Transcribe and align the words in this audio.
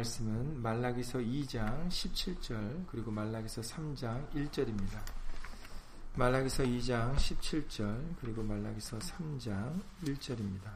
말씀은 0.00 0.62
말라기서 0.62 1.18
2장 1.18 1.88
17절 1.88 2.86
그리고 2.86 3.10
말라기서 3.10 3.60
3장 3.60 4.30
1절입니다. 4.32 4.98
말라기서 6.14 6.64
2장 6.64 7.14
17절 7.16 8.16
그리고 8.20 8.42
말라기서 8.42 8.98
3장 8.98 9.80
1절입니다. 10.04 10.72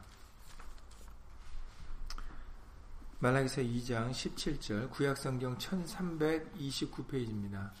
말라기서 3.19 3.61
2장 3.61 4.11
17절 4.11 4.91
구약성경 4.91 5.57
1329페이지입니다. 5.57 7.71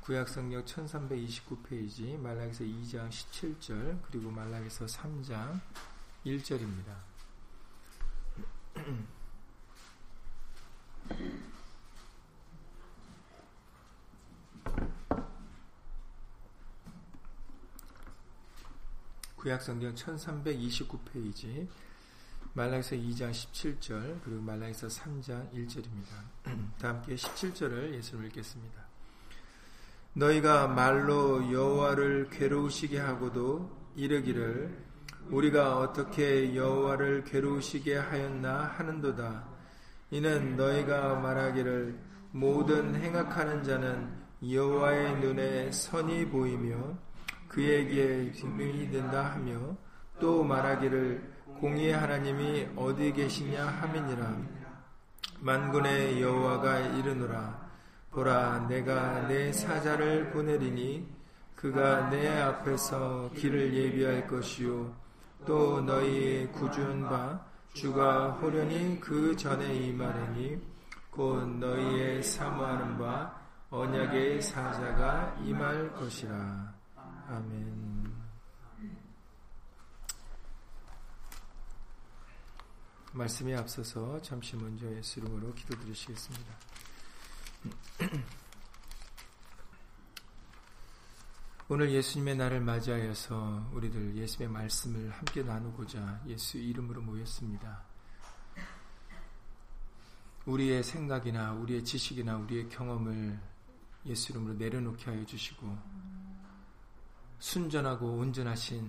구약성경 0.00 0.64
1329페이지 0.64 2.18
말라기서 2.18 2.64
2장 2.64 3.10
17절 3.10 4.00
그리고 4.10 4.30
말라기서 4.30 4.86
3장 4.86 5.60
1절입니다. 6.24 6.96
구약성경 19.46 19.94
1329페이지 19.94 21.68
말라기서 22.54 22.96
2장 22.96 23.30
17절 23.30 24.20
그리고 24.24 24.42
말라기서 24.42 24.88
3장 24.88 25.52
1절입니다. 25.52 26.08
다 26.80 26.88
함께 26.88 27.14
17절을 27.14 27.94
예수님 27.94 28.24
읽겠습니다. 28.26 28.82
너희가 30.14 30.66
말로 30.66 31.52
여호와를 31.52 32.30
괴로우시게 32.30 32.98
하고도 32.98 33.92
이르기를 33.94 34.84
우리가 35.28 35.78
어떻게 35.78 36.56
여호와를 36.56 37.24
괴로우시게 37.24 37.96
하였나 37.98 38.64
하는도다. 38.64 39.55
이는 40.10 40.56
너희가 40.56 41.16
말하기를 41.16 41.98
모든 42.30 42.94
행악하는 42.94 43.64
자는 43.64 44.08
여호와의 44.48 45.16
눈에 45.20 45.72
선이 45.72 46.26
보이며 46.28 46.76
그에게 47.48 48.30
증명이 48.32 48.90
된다 48.90 49.24
하며 49.24 49.76
또 50.20 50.44
말하기를 50.44 51.34
공의의 51.60 51.94
하나님이 51.94 52.68
어디 52.76 53.12
계시냐 53.12 53.66
함이니라. 53.66 54.36
만군의 55.40 56.22
여호와가 56.22 56.78
이르노라. 56.80 57.66
보라 58.10 58.66
내가 58.68 59.26
내 59.26 59.52
사자를 59.52 60.30
보내리니 60.30 61.06
그가 61.54 62.08
내 62.10 62.40
앞에서 62.40 63.30
길을 63.34 63.74
예비할 63.74 64.26
것이요. 64.26 64.94
또 65.44 65.80
너희의 65.80 66.50
구주한 66.52 67.02
바 67.02 67.44
주가 67.76 68.30
호련히 68.30 68.98
그 68.98 69.36
전에 69.36 69.74
임하리니 69.74 70.58
곧 71.10 71.46
너희의 71.58 72.22
사모하는 72.22 72.96
바 72.96 73.38
언약의 73.68 74.40
사자가 74.40 75.36
임할 75.44 75.92
것이라. 75.92 76.74
아멘. 77.28 78.16
말씀에 83.12 83.54
앞서서 83.56 84.22
잠시 84.22 84.56
먼저 84.56 84.86
예수 84.96 85.20
이름으로 85.20 85.52
기도드리시겠습니다. 85.52 86.54
오늘 91.68 91.90
예수님의 91.90 92.36
날을 92.36 92.60
맞이하여서 92.60 93.70
우리들 93.72 94.16
예수의 94.16 94.48
말씀을 94.48 95.10
함께 95.10 95.42
나누고자 95.42 96.22
예수 96.28 96.58
이름으로 96.58 97.02
모였습니다. 97.02 97.82
우리의 100.44 100.84
생각이나 100.84 101.54
우리의 101.54 101.84
지식이나 101.84 102.36
우리의 102.36 102.68
경험을 102.68 103.40
예수 104.06 104.30
이름으로 104.30 104.54
내려놓게 104.54 105.10
하여 105.10 105.26
주시고 105.26 105.76
순전하고 107.40 108.12
온전하신 108.12 108.88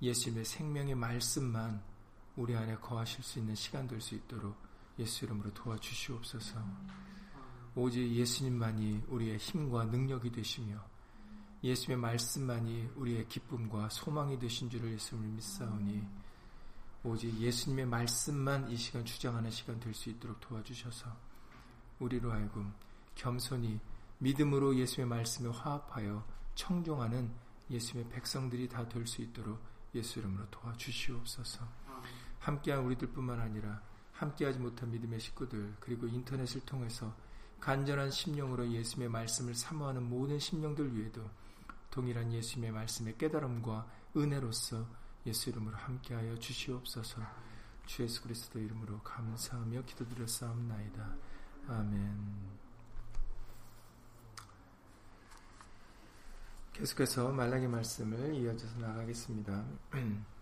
예수님의 0.00 0.46
생명의 0.46 0.94
말씀만 0.94 1.82
우리 2.36 2.56
안에 2.56 2.74
거하실 2.76 3.22
수 3.22 3.38
있는 3.38 3.54
시간 3.54 3.86
될 3.86 4.00
수 4.00 4.14
있도록 4.14 4.56
예수 4.98 5.26
이름으로 5.26 5.52
도와주시옵소서. 5.52 6.58
오직 7.74 8.10
예수님만이 8.10 9.02
우리의 9.08 9.36
힘과 9.36 9.84
능력이 9.84 10.32
되시며 10.32 10.91
예수의 11.62 11.96
말씀만이 11.96 12.90
우리의 12.96 13.28
기쁨과 13.28 13.88
소망이 13.90 14.38
되신 14.38 14.68
줄을 14.68 14.92
예수님을 14.94 15.28
믿사오니 15.30 16.02
오직 17.04 17.38
예수님의 17.38 17.86
말씀만 17.86 18.70
이 18.70 18.76
시간 18.76 19.04
주장하는 19.04 19.50
시간 19.50 19.78
될 19.80 19.94
수 19.94 20.10
있도록 20.10 20.40
도와주셔서 20.40 21.06
우리로 22.00 22.32
하여금 22.32 22.72
겸손히 23.14 23.80
믿음으로 24.18 24.76
예수의 24.76 25.06
말씀에 25.06 25.48
화합하여 25.50 26.24
청종하는 26.54 27.30
예수의 27.70 28.08
백성들이 28.08 28.68
다 28.68 28.88
될 28.88 29.06
수 29.06 29.22
있도록 29.22 29.60
예수 29.94 30.18
이름으로 30.18 30.48
도와주시옵소서. 30.50 31.66
함께한 32.40 32.84
우리들뿐만 32.84 33.38
아니라 33.40 33.80
함께하지 34.12 34.58
못한 34.58 34.90
믿음의 34.90 35.20
식구들 35.20 35.76
그리고 35.80 36.06
인터넷을 36.08 36.60
통해서 36.62 37.14
간절한 37.60 38.10
심령으로 38.10 38.70
예수의 38.70 39.08
말씀을 39.08 39.54
사모하는 39.54 40.02
모든 40.08 40.38
심령들 40.38 40.96
위에도 40.96 41.28
동일한 41.92 42.32
예수님의 42.32 42.72
말씀의 42.72 43.18
깨달음과 43.18 43.86
은혜로서 44.16 44.86
예수 45.26 45.50
이름으로 45.50 45.76
함께하여 45.76 46.38
주시옵소서. 46.38 47.20
주 47.84 48.02
예수 48.02 48.22
그리스도 48.22 48.58
이름으로 48.58 49.00
감사하며 49.02 49.82
기도드렸사옵나이다. 49.84 51.14
아멘. 51.68 52.62
계속해서 56.72 57.30
말라기 57.30 57.68
말씀을 57.68 58.34
이어져서 58.36 58.78
나가겠습니다. 58.78 59.64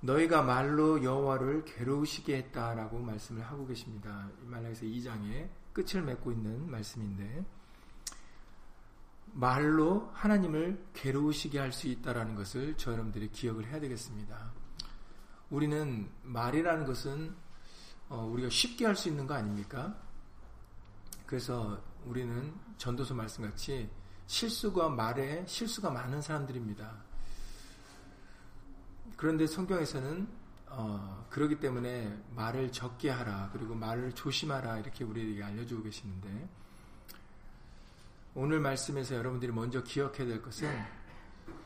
너희가 0.00 0.40
말로 0.40 1.04
여호와를 1.04 1.66
괴로우시게 1.66 2.38
했다라고 2.38 2.98
말씀을 3.00 3.42
하고 3.42 3.66
계십니다. 3.66 4.30
말라기서 4.46 4.86
2장에 4.86 5.50
끝을 5.74 6.00
맺고 6.02 6.32
있는 6.32 6.70
말씀인데 6.70 7.44
말로 9.32 10.10
하나님을 10.14 10.86
괴로우시게 10.94 11.58
할 11.58 11.72
수 11.72 11.88
있다라는 11.88 12.34
것을 12.34 12.76
저 12.76 12.92
여러분들이 12.92 13.30
기억을 13.30 13.66
해야 13.66 13.80
되겠습니다. 13.80 14.52
우리는 15.50 16.10
말이라는 16.22 16.84
것은 16.86 17.34
어, 18.08 18.24
우리가 18.26 18.48
쉽게 18.50 18.86
할 18.86 18.96
수 18.96 19.08
있는 19.08 19.26
거 19.26 19.34
아닙니까? 19.34 19.96
그래서 21.26 21.80
우리는 22.04 22.52
전도서 22.76 23.14
말씀같이 23.14 23.88
실수가 24.26 24.88
말에 24.88 25.44
실수가 25.46 25.90
많은 25.90 26.20
사람들입니다. 26.20 26.92
그런데 29.16 29.46
성경에서는 29.46 30.28
어, 30.68 31.26
그러기 31.30 31.58
때문에 31.60 32.16
말을 32.34 32.70
적게 32.72 33.10
하라 33.10 33.50
그리고 33.52 33.74
말을 33.74 34.12
조심하라 34.12 34.78
이렇게 34.78 35.04
우리에게 35.04 35.42
알려주고 35.42 35.82
계시는데 35.82 36.48
오늘 38.34 38.60
말씀에서 38.60 39.14
여러분들이 39.16 39.52
먼저 39.52 39.82
기억해야 39.82 40.26
될 40.26 40.42
것은 40.42 40.68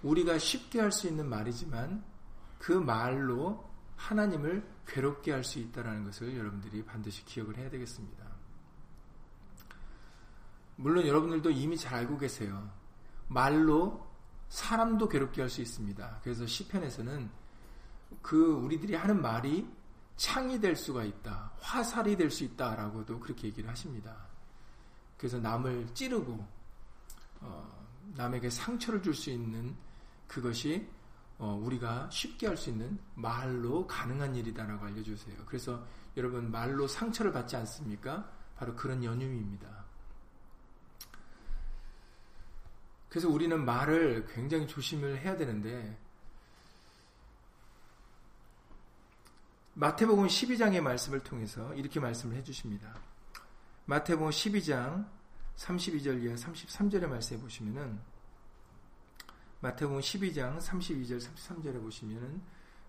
우리가 0.02 0.38
쉽게 0.38 0.80
할 0.80 0.92
수 0.92 1.06
있는 1.08 1.28
말이지만 1.28 2.02
그 2.58 2.72
말로 2.72 3.68
하나님을 3.96 4.66
괴롭게 4.86 5.32
할 5.32 5.44
수 5.44 5.58
있다는 5.58 6.04
것을 6.04 6.36
여러분들이 6.36 6.84
반드시 6.84 7.24
기억을 7.24 7.56
해야 7.58 7.70
되겠습니다. 7.70 8.24
물론 10.76 11.06
여러분들도 11.06 11.50
이미 11.50 11.76
잘 11.76 11.94
알고 12.00 12.18
계세요. 12.18 12.70
말로 13.28 14.06
사람도 14.48 15.08
괴롭게 15.08 15.42
할 15.42 15.48
수 15.50 15.60
있습니다. 15.62 16.20
그래서 16.22 16.46
시편에서는 16.46 17.30
그 18.22 18.52
우리들이 18.54 18.94
하는 18.94 19.20
말이 19.20 19.68
창이 20.16 20.60
될 20.60 20.76
수가 20.76 21.04
있다. 21.04 21.52
화살이 21.60 22.16
될 22.16 22.30
수 22.30 22.44
있다라고도 22.44 23.20
그렇게 23.20 23.48
얘기를 23.48 23.68
하십니다. 23.70 24.33
그래서 25.24 25.38
남을 25.38 25.94
찌르고 25.94 26.46
어, 27.40 27.86
남에게 28.14 28.50
상처를 28.50 29.02
줄 29.02 29.14
수 29.14 29.30
있는 29.30 29.74
그것이 30.28 30.86
어, 31.38 31.58
우리가 31.64 32.10
쉽게 32.10 32.46
할 32.46 32.58
수 32.58 32.68
있는 32.68 32.98
말로 33.14 33.86
가능한 33.86 34.36
일이다라고 34.36 34.84
알려주세요. 34.84 35.38
그래서 35.46 35.82
여러분 36.18 36.50
말로 36.50 36.86
상처를 36.86 37.32
받지 37.32 37.56
않습니까? 37.56 38.30
바로 38.58 38.76
그런 38.76 39.02
연유입니다. 39.02 39.86
그래서 43.08 43.26
우리는 43.30 43.64
말을 43.64 44.26
굉장히 44.26 44.66
조심을 44.68 45.20
해야 45.22 45.38
되는데 45.38 45.98
마태복음 49.72 50.26
12장의 50.26 50.82
말씀을 50.82 51.20
통해서 51.20 51.72
이렇게 51.72 51.98
말씀을 51.98 52.36
해주십니다. 52.36 52.94
마태복음 53.86 54.30
12장 54.30 55.13
32절 55.56 56.22
이하 56.22 56.34
33절의 56.34 57.06
말씀에 57.06 57.38
보시면은 57.38 58.00
마태복음 59.60 60.00
12장 60.00 60.58
32절 60.58 61.20
33절에 61.20 61.80
보시면은 61.80 62.42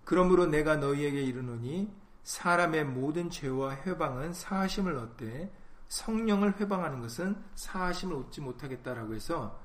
그러므로 0.04 0.46
내가 0.46 0.76
너희에게 0.76 1.22
이르노니 1.22 1.94
사람의 2.24 2.86
모든 2.86 3.30
죄와 3.30 3.76
회방은 3.78 4.34
사하심을 4.34 4.96
얻되 4.98 5.54
성령을 5.88 6.60
회방하는 6.60 7.00
것은 7.00 7.42
사하심을 7.56 8.16
얻지 8.16 8.42
못하겠다라고 8.42 9.14
해서 9.14 9.62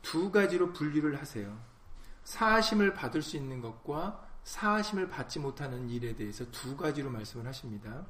두 0.00 0.30
가지로 0.30 0.72
분류를 0.72 1.18
하세요. 1.18 1.58
사하심을 2.24 2.94
받을 2.94 3.20
수 3.20 3.36
있는 3.36 3.60
것과 3.60 4.26
사하심을 4.44 5.08
받지 5.08 5.38
못하는 5.40 5.90
일에 5.90 6.14
대해서 6.14 6.50
두 6.50 6.76
가지로 6.76 7.10
말씀을 7.10 7.46
하십니다. 7.46 8.06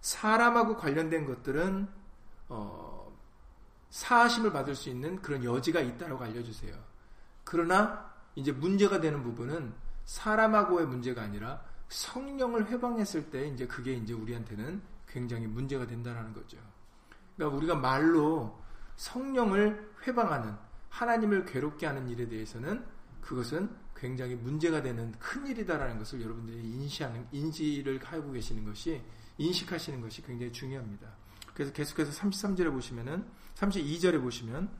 사람하고 0.00 0.76
관련된 0.76 1.24
것들은 1.26 1.88
어, 2.48 3.05
사하심을 3.96 4.52
받을 4.52 4.74
수 4.74 4.90
있는 4.90 5.22
그런 5.22 5.42
여지가 5.42 5.80
있다고 5.80 6.22
알려주세요. 6.22 6.76
그러나 7.44 8.12
이제 8.34 8.52
문제가 8.52 9.00
되는 9.00 9.22
부분은 9.22 9.72
사람하고의 10.04 10.86
문제가 10.86 11.22
아니라 11.22 11.64
성령을 11.88 12.66
회방했을 12.66 13.30
때 13.30 13.48
이제 13.48 13.66
그게 13.66 13.94
이제 13.94 14.12
우리한테는 14.12 14.82
굉장히 15.08 15.46
문제가 15.46 15.86
된다는 15.86 16.34
거죠. 16.34 16.58
그러니까 17.36 17.56
우리가 17.56 17.74
말로 17.76 18.60
성령을 18.96 19.92
회방하는 20.06 20.54
하나님을 20.90 21.46
괴롭게 21.46 21.86
하는 21.86 22.06
일에 22.10 22.28
대해서는 22.28 22.84
그것은 23.22 23.74
굉장히 23.94 24.34
문제가 24.34 24.82
되는 24.82 25.10
큰 25.18 25.46
일이다라는 25.46 25.98
것을 25.98 26.20
여러분들이 26.20 26.58
인시하는 26.58 27.26
인지를 27.32 27.98
하고 28.04 28.30
계시는 28.30 28.62
것이 28.66 29.02
인식하시는 29.38 30.02
것이 30.02 30.20
굉장히 30.20 30.52
중요합니다. 30.52 31.08
그래서 31.54 31.72
계속해서 31.72 32.12
33절에 32.12 32.70
보시면은 32.70 33.26
32절에 33.56 34.20
보시면 34.20 34.70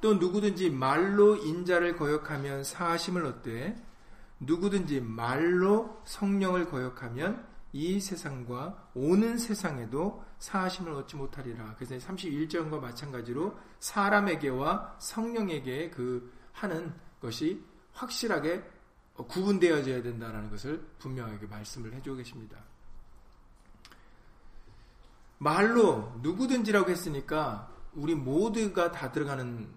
또 0.00 0.14
누구든지 0.14 0.70
말로 0.70 1.36
인자를 1.36 1.96
거역하면 1.96 2.64
사하심을 2.64 3.24
얻되 3.26 3.76
누구든지 4.40 5.00
말로 5.00 6.00
성령을 6.04 6.66
거역하면 6.66 7.46
이 7.72 8.00
세상과 8.00 8.90
오는 8.94 9.36
세상에도 9.36 10.24
사하심을 10.38 10.92
얻지 10.92 11.16
못하리라. 11.16 11.74
그래서 11.76 11.96
31절과 12.06 12.80
마찬가지로 12.80 13.58
사람에게와 13.80 14.96
성령에게 15.00 15.90
그 15.90 16.32
하는 16.52 16.94
것이 17.20 17.62
확실하게 17.92 18.62
구분되어져야 19.14 20.02
된다는 20.02 20.48
것을 20.50 20.80
분명하게 20.98 21.46
말씀을 21.48 21.92
해주고 21.94 22.18
계십니다. 22.18 22.67
말로 25.38 26.12
누구든지라고 26.22 26.90
했으니까 26.90 27.72
우리 27.94 28.14
모두가 28.14 28.92
다 28.92 29.12
들어가는 29.12 29.68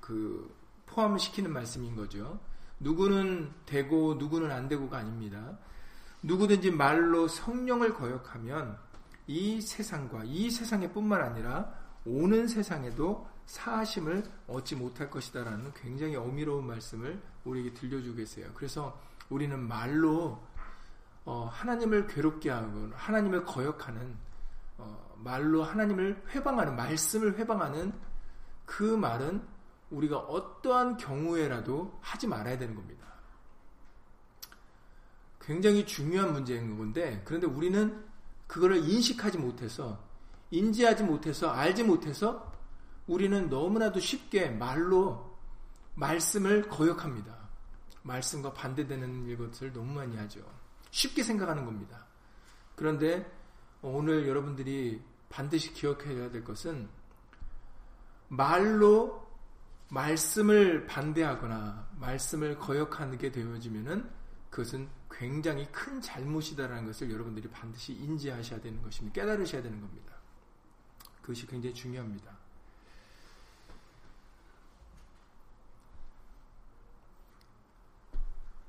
그 0.00 0.54
포함을 0.86 1.18
시키는 1.18 1.52
말씀인 1.52 1.96
거죠. 1.96 2.40
누구는 2.80 3.52
되고 3.66 4.14
누구는 4.14 4.50
안 4.50 4.68
되고가 4.68 4.98
아닙니다. 4.98 5.58
누구든지 6.22 6.70
말로 6.70 7.28
성령을 7.28 7.94
거역하면 7.94 8.78
이 9.26 9.60
세상과 9.60 10.24
이 10.24 10.50
세상에 10.50 10.90
뿐만 10.92 11.22
아니라 11.22 11.72
오는 12.04 12.46
세상에도 12.46 13.26
사하심을 13.46 14.24
얻지 14.46 14.76
못할 14.76 15.10
것이다라는 15.10 15.72
굉장히 15.74 16.16
어미로운 16.16 16.66
말씀을 16.66 17.20
우리에게 17.44 17.72
들려주고 17.74 18.16
계세요. 18.16 18.48
그래서 18.54 18.98
우리는 19.28 19.58
말로 19.58 20.42
어, 21.24 21.48
하나님을 21.50 22.06
괴롭게 22.06 22.50
하고 22.50 22.90
하나님을 22.94 23.44
거역하는 23.44 24.00
어, 24.00 24.33
말로 25.16 25.62
하나님을 25.62 26.22
회방하는 26.28 26.76
말씀을 26.76 27.38
회방하는 27.38 27.92
그 28.64 28.82
말은 28.82 29.42
우리가 29.90 30.18
어떠한 30.18 30.96
경우에라도 30.96 31.98
하지 32.00 32.26
말아야 32.26 32.58
되는 32.58 32.74
겁니다. 32.74 33.04
굉장히 35.40 35.84
중요한 35.86 36.32
문제인 36.32 36.76
건데 36.76 37.22
그런데 37.24 37.46
우리는 37.46 38.04
그거를 38.46 38.78
인식하지 38.88 39.38
못해서 39.38 40.02
인지하지 40.50 41.04
못해서 41.04 41.50
알지 41.50 41.84
못해서 41.84 42.52
우리는 43.06 43.48
너무나도 43.48 44.00
쉽게 44.00 44.48
말로 44.50 45.36
말씀을 45.94 46.68
거역합니다. 46.68 47.36
말씀과 48.02 48.52
반대되는 48.52 49.36
것을 49.36 49.72
너무 49.72 49.92
많이 49.94 50.16
하죠. 50.16 50.40
쉽게 50.90 51.22
생각하는 51.22 51.64
겁니다. 51.64 52.06
그런데 52.74 53.30
오늘 53.86 54.26
여러분들이 54.26 55.02
반드시 55.28 55.74
기억해야 55.74 56.30
될 56.30 56.42
것은 56.42 56.88
말로 58.28 59.28
말씀을 59.90 60.86
반대하거나 60.86 61.90
말씀을 62.00 62.58
거역하게 62.58 63.30
되어지면은 63.30 64.10
그것은 64.48 64.88
굉장히 65.10 65.70
큰 65.70 66.00
잘못이다라는 66.00 66.86
것을 66.86 67.10
여러분들이 67.10 67.48
반드시 67.50 67.92
인지하셔야 67.92 68.58
되는 68.62 68.82
것입니다. 68.82 69.20
깨달으셔야 69.20 69.62
되는 69.62 69.78
겁니다. 69.78 70.14
그것이 71.20 71.46
굉장히 71.46 71.74
중요합니다. 71.74 72.38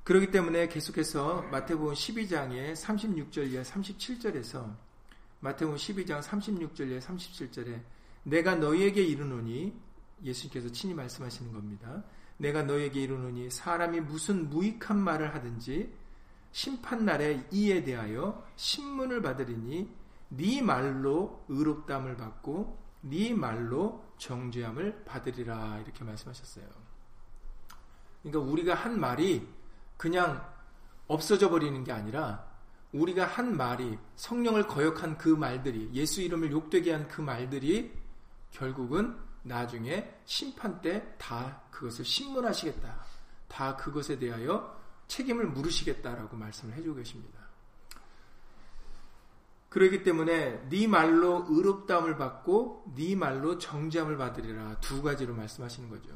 그렇기 0.04 0.30
때문에 0.30 0.68
계속해서 0.68 1.44
마태복음 1.44 1.94
12장의 1.94 2.74
36절 2.74 3.52
이하 3.52 3.64
37절에서 3.64 4.85
마태복음 5.46 5.78
12장 5.78 6.24
36절 6.24 6.90
이하 6.90 7.00
37절에 7.00 7.80
내가 8.24 8.56
너희에게 8.56 9.04
이르노니 9.04 9.80
예수님께서 10.24 10.72
친히 10.72 10.96
말씀하시는 10.96 11.54
겁니다. 11.54 12.04
내가 12.38 12.64
너에게 12.64 13.04
이르노니 13.04 13.52
사람이 13.52 14.02
무슨 14.02 14.50
무익한 14.50 14.98
말을 14.98 15.36
하든지 15.36 15.94
심판 16.52 17.06
날에 17.06 17.48
이에 17.52 17.84
대하여 17.84 18.44
신문을 18.56 19.22
받으리니 19.22 19.88
네 20.30 20.62
말로 20.64 21.46
의롭담을 21.48 22.18
받고 22.18 22.80
네 23.02 23.32
말로 23.36 24.04
정죄함을 24.18 25.04
받으리라 25.06 25.80
이렇게 25.86 26.04
말씀하셨어요. 26.04 26.66
그러니까 28.24 28.52
우리가 28.52 28.74
한 28.74 29.00
말이 29.00 29.48
그냥 29.96 30.44
없어져 31.08 31.52
버리는 31.52 31.84
게 31.84 31.92
아니라 31.92 32.55
우리가 32.96 33.26
한 33.26 33.56
말이 33.58 33.98
성령을 34.16 34.68
거역한 34.68 35.18
그 35.18 35.30
말들이 35.30 35.90
예수 35.94 36.22
이름을 36.22 36.52
욕되게 36.52 36.94
한 36.94 37.08
그 37.08 37.22
말들이 37.22 37.92
결국은 38.52 39.18
나중에 39.44 40.16
심판 40.26 40.82
때 40.82 41.16
다 41.18 41.62
그것을 41.72 42.06
신문하시겠다. 42.06 43.06
다 43.48 43.76
그것에 43.76 44.18
대하여 44.18 44.76
책임을 45.08 45.48
물으시겠다라고 45.48 46.36
말씀을 46.38 46.74
해주고 46.76 46.96
계십니다. 46.96 47.40
그러기 49.70 50.04
때문에 50.04 50.70
네 50.70 50.88
말로 50.88 51.46
의롭다함을 51.50 52.18
받고 52.18 52.94
네 52.96 53.14
말로 53.16 53.58
정죄함을 53.58 54.18
받으리라 54.18 54.80
두 54.80 55.04
가지로 55.04 55.36
말씀하시는 55.36 55.90
거죠. 55.90 56.10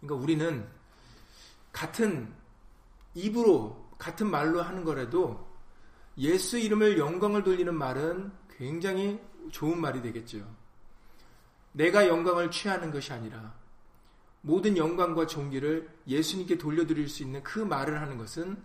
그러니까 0.00 0.22
우리는 0.22 0.68
같은 1.72 2.34
입으로 3.14 3.85
같은 3.98 4.30
말로 4.30 4.62
하는 4.62 4.84
거라도 4.84 5.46
예수 6.18 6.58
이름을 6.58 6.98
영광을 6.98 7.42
돌리는 7.42 7.74
말은 7.74 8.32
굉장히 8.56 9.20
좋은 9.50 9.80
말이 9.80 10.02
되겠죠. 10.02 10.46
내가 11.72 12.08
영광을 12.08 12.50
취하는 12.50 12.90
것이 12.90 13.12
아니라 13.12 13.54
모든 14.40 14.76
영광과 14.76 15.26
존귀를 15.26 15.88
예수님께 16.06 16.56
돌려드릴 16.56 17.08
수 17.08 17.22
있는 17.22 17.42
그 17.42 17.58
말을 17.58 18.00
하는 18.00 18.16
것은 18.16 18.56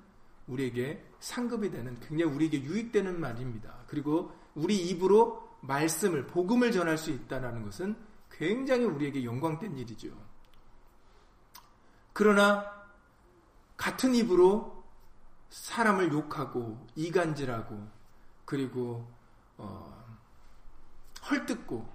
우리에게 0.47 1.03
상급이 1.19 1.71
되는 1.71 1.99
굉장히 1.99 2.31
우리에게 2.31 2.61
유익되는 2.61 3.19
말입니다. 3.19 3.83
그리고 3.87 4.31
우리 4.55 4.77
입으로 4.77 5.49
말씀을 5.61 6.27
복음을 6.27 6.71
전할 6.71 6.97
수 6.97 7.11
있다는 7.11 7.63
것은 7.63 7.95
굉장히 8.31 8.85
우리에게 8.85 9.23
영광된 9.23 9.77
일이죠. 9.77 10.09
그러나 12.13 12.65
같은 13.77 14.15
입으로 14.15 14.80
사람을 15.51 16.11
욕하고 16.11 16.87
이간질하고 16.95 17.87
그리고 18.45 19.07
어, 19.57 20.17
헐뜯고 21.29 21.87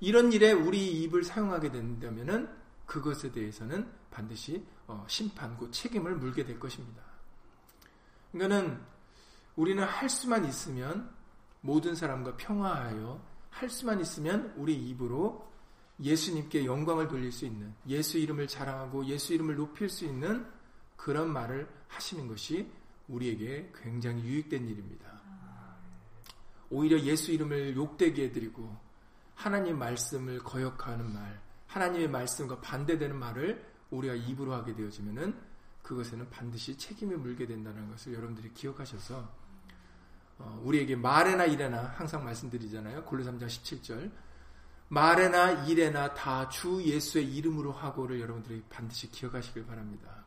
이런 0.00 0.32
일에 0.32 0.52
우리 0.52 1.02
입을 1.02 1.24
사용하게 1.24 1.70
된다면은 1.70 2.48
그것에 2.86 3.32
대해서는 3.32 3.90
반드시 4.10 4.64
어, 4.86 5.04
심판고 5.08 5.70
책임을 5.70 6.16
물게 6.16 6.44
될 6.44 6.58
것입니다. 6.60 7.02
그러니까는 8.32 8.80
우리는 9.56 9.82
할 9.82 10.08
수만 10.08 10.44
있으면 10.44 11.12
모든 11.60 11.94
사람과 11.94 12.36
평화하여 12.36 13.20
할 13.50 13.70
수만 13.70 14.00
있으면 14.00 14.52
우리 14.56 14.74
입으로 14.74 15.52
예수님께 16.00 16.64
영광을 16.64 17.08
돌릴 17.08 17.32
수 17.32 17.44
있는 17.44 17.74
예수 17.86 18.18
이름을 18.18 18.48
자랑하고 18.48 19.06
예수 19.06 19.32
이름을 19.32 19.56
높일 19.56 19.88
수 19.88 20.04
있는 20.04 20.46
그런 20.96 21.32
말을 21.32 21.68
하시는 21.88 22.26
것이 22.26 22.70
우리에게 23.08 23.72
굉장히 23.74 24.22
유익된 24.24 24.68
일입니다. 24.68 25.06
오히려 26.70 26.98
예수 27.00 27.32
이름을 27.32 27.76
욕되게 27.76 28.24
해드리고 28.24 28.76
하나님 29.34 29.78
말씀을 29.78 30.38
거역하는 30.38 31.12
말, 31.12 31.40
하나님의 31.66 32.08
말씀과 32.08 32.60
반대되는 32.60 33.16
말을 33.16 33.64
우리가 33.90 34.14
입으로 34.14 34.54
하게 34.54 34.74
되어지면은 34.74 35.38
그것에는 35.82 36.30
반드시 36.30 36.76
책임을 36.78 37.18
물게 37.18 37.46
된다는 37.46 37.90
것을 37.90 38.14
여러분들이 38.14 38.52
기억하셔서 38.54 39.44
어, 40.38 40.60
우리에게 40.64 40.96
말에나 40.96 41.44
일에나 41.44 41.92
항상 41.96 42.24
말씀드리잖아요. 42.24 43.04
골로 43.04 43.24
3장 43.24 43.46
17절 43.46 44.10
말에나 44.88 45.64
일에나 45.64 46.14
다 46.14 46.48
주 46.48 46.82
예수의 46.82 47.34
이름으로 47.34 47.72
하고를 47.72 48.20
여러분들이 48.20 48.62
반드시 48.68 49.10
기억하시길 49.10 49.66
바랍니다. 49.66 50.24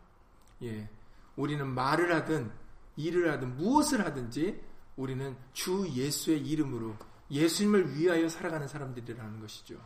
예, 0.64 0.90
우리는 1.36 1.66
말을 1.68 2.14
하든 2.16 2.52
일을 2.98 3.32
하든 3.34 3.56
무엇을 3.58 4.04
하든지 4.06 4.62
우리는 4.96 5.36
주 5.54 5.88
예수의 5.90 6.46
이름으로 6.46 6.96
예수님을 7.30 7.96
위하여 7.96 8.28
살아가는 8.28 8.68
사람들이라는 8.68 9.40
것이죠. 9.40 9.80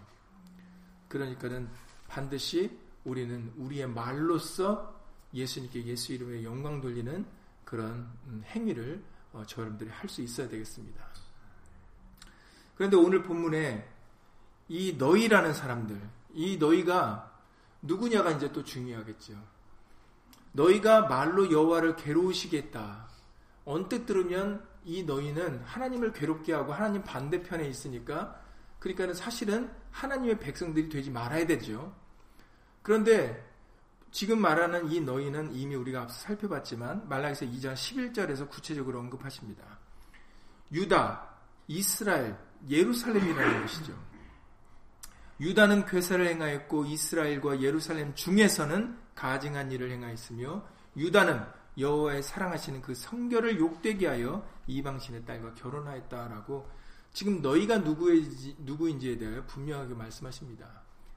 그러니까는 1.07 1.69
반드시 2.07 2.79
우리는 3.03 3.51
우리의 3.57 3.87
말로써 3.87 4.99
예수님께 5.33 5.85
예수 5.85 6.13
이름의 6.13 6.43
영광 6.43 6.81
돌리는 6.81 7.25
그런 7.65 8.09
음, 8.27 8.43
행위를 8.45 9.03
어, 9.33 9.43
저 9.47 9.61
여러분들이 9.61 9.89
할 9.89 10.09
수 10.09 10.21
있어야 10.21 10.47
되겠습니다. 10.49 11.05
그런데 12.75 12.97
오늘 12.97 13.23
본문에 13.23 13.87
이 14.67 14.95
너희라는 14.97 15.53
사람들, 15.53 16.01
이 16.33 16.57
너희가 16.57 17.39
누구냐가 17.81 18.31
이제 18.31 18.51
또 18.51 18.63
중요하겠죠. 18.63 19.33
너희가 20.53 21.07
말로 21.07 21.51
여호와를 21.51 21.95
괴로우시겠다. 21.95 23.07
언뜻 23.65 24.05
들으면 24.05 24.65
이 24.83 25.03
너희는 25.03 25.61
하나님을 25.63 26.11
괴롭게 26.13 26.53
하고 26.53 26.73
하나님 26.73 27.03
반대편에 27.03 27.67
있으니까 27.67 28.39
그러니까는 28.79 29.13
사실은 29.13 29.71
하나님의 29.91 30.39
백성들이 30.39 30.89
되지 30.89 31.11
말아야 31.11 31.45
되죠. 31.45 31.95
그런데 32.81 33.47
지금 34.11 34.41
말하는 34.41 34.91
이 34.91 34.99
너희는 34.99 35.53
이미 35.53 35.75
우리가 35.75 36.01
앞서 36.01 36.15
살펴봤지만 36.21 37.07
말라기서 37.07 37.45
2장 37.45 37.73
11절에서 37.73 38.49
구체적으로 38.49 38.99
언급하십니다. 38.99 39.63
유다, 40.71 41.29
이스라엘, 41.67 42.37
예루살렘이라는 42.69 43.61
것이죠. 43.61 44.10
유다는 45.41 45.85
괴사를 45.87 46.25
행하였고 46.25 46.85
이스라엘과 46.85 47.61
예루살렘 47.61 48.13
중에서는 48.13 48.97
가증한 49.15 49.71
일을 49.71 49.89
행하였으며 49.91 50.63
유다는 50.95 51.43
여호와의 51.79 52.21
사랑하시는 52.21 52.81
그 52.83 52.93
성결을 52.93 53.59
욕되게 53.59 54.07
하여 54.07 54.47
이방신의 54.67 55.25
딸과 55.25 55.55
결혼하였다라고 55.55 56.69
지금 57.11 57.41
너희가 57.41 57.79
누구인지, 57.79 58.57
누구인지에 58.59 59.17
대하여 59.17 59.43
분명하게 59.45 59.95
말씀하십니다. 59.95 60.67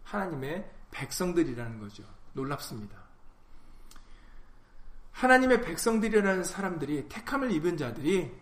하나님의 0.05 0.71
백성들이라는 0.91 1.79
거죠. 1.79 2.03
놀랍습니다. 2.33 2.97
하나님의 5.13 5.63
백성들이라는 5.63 6.45
사람들이 6.45 7.09
택함을 7.09 7.53
입은 7.53 7.77
자들이 7.77 8.33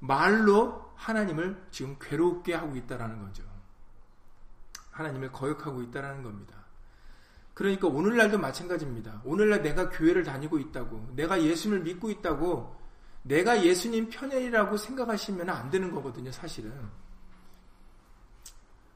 말로 0.00 0.92
하나님을 0.96 1.66
지금 1.70 1.96
괴롭게 1.98 2.54
하고 2.54 2.76
있다라는 2.76 3.20
거죠. 3.22 3.49
하나님을 4.90 5.32
거역하고 5.32 5.82
있다라는 5.82 6.22
겁니다. 6.22 6.60
그러니까 7.54 7.88
오늘날도 7.88 8.38
마찬가지입니다. 8.38 9.22
오늘날 9.24 9.62
내가 9.62 9.90
교회를 9.90 10.24
다니고 10.24 10.58
있다고, 10.58 11.12
내가 11.14 11.42
예수님을 11.42 11.82
믿고 11.84 12.10
있다고, 12.10 12.74
내가 13.22 13.62
예수님 13.62 14.08
편이라고 14.08 14.76
생각하시면 14.76 15.48
안 15.50 15.70
되는 15.70 15.90
거거든요, 15.90 16.32
사실은. 16.32 16.72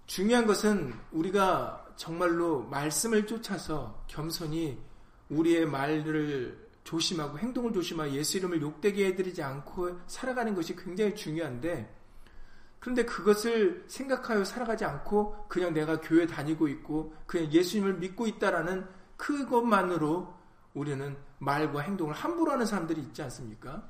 중요한 0.06 0.46
것은 0.46 0.94
우리가 1.12 1.86
정말로 1.96 2.62
말씀을 2.64 3.26
쫓아서 3.26 4.04
겸손히 4.06 4.78
우리의 5.28 5.66
말을 5.66 6.64
조심하고 6.84 7.38
행동을 7.38 7.72
조심하고 7.72 8.12
예수 8.12 8.36
이름을 8.38 8.60
욕되게 8.60 9.06
해드리지 9.06 9.42
않고 9.42 10.00
살아가는 10.06 10.54
것이 10.54 10.76
굉장히 10.76 11.14
중요한데 11.14 12.03
그런데 12.84 13.06
그것을 13.06 13.82
생각하여 13.88 14.44
살아가지 14.44 14.84
않고 14.84 15.46
그냥 15.48 15.72
내가 15.72 16.02
교회 16.02 16.26
다니고 16.26 16.68
있고 16.68 17.14
그냥 17.24 17.50
예수님을 17.50 17.94
믿고 17.94 18.26
있다라는 18.26 18.86
그것만으로 19.16 20.34
우리는 20.74 21.16
말과 21.38 21.80
행동을 21.80 22.12
함부로 22.14 22.52
하는 22.52 22.66
사람들이 22.66 23.00
있지 23.00 23.22
않습니까? 23.22 23.88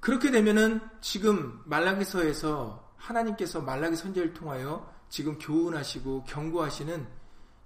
그렇게 0.00 0.32
되면은 0.32 0.80
지금 1.00 1.62
말라기서에서 1.66 2.92
하나님께서 2.96 3.60
말라기 3.60 3.94
선제를 3.94 4.34
통하여 4.34 4.92
지금 5.10 5.38
교훈하시고 5.38 6.24
경고하시는 6.24 7.06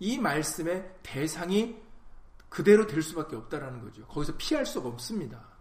이 0.01 0.19
말씀의 0.19 0.97
대상이 1.03 1.83
그대로 2.51 2.87
될 2.87 3.01
수밖에 3.01 3.37
없다라는 3.37 3.81
거죠. 3.81 4.07
거기서 4.07 4.35
피할 4.37 4.67
수가 4.67 4.91
없습니다. 4.91 5.54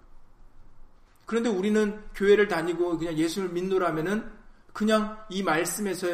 그런데 1.26 1.50
우리는 1.50 2.04
교회를 2.16 2.48
다니고 2.48 2.98
그냥 2.98 3.18
예수를 3.18 3.50
믿노라면은 3.50 4.32
그냥 4.74 5.24
이 5.30 5.44
말씀에서 5.44 6.08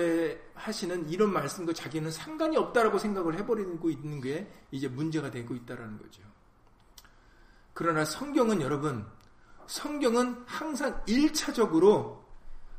하시는 0.54 1.10
이런 1.10 1.32
말씀과 1.32 1.74
자기는 1.74 2.12
상관이 2.12 2.58
없다라고 2.58 3.00
생각을 3.00 3.36
해버리고 3.40 3.90
있는 3.90 4.20
게 4.20 4.52
이제 4.72 4.88
문제가 4.88 5.32
되고 5.32 5.56
있다라는 5.56 5.98
거죠. 5.98 6.22
그러나 7.74 8.04
성경은 8.04 8.62
여러분, 8.62 9.06
성경은 9.68 10.44
항상 10.46 11.02
1차적으로 11.06 12.20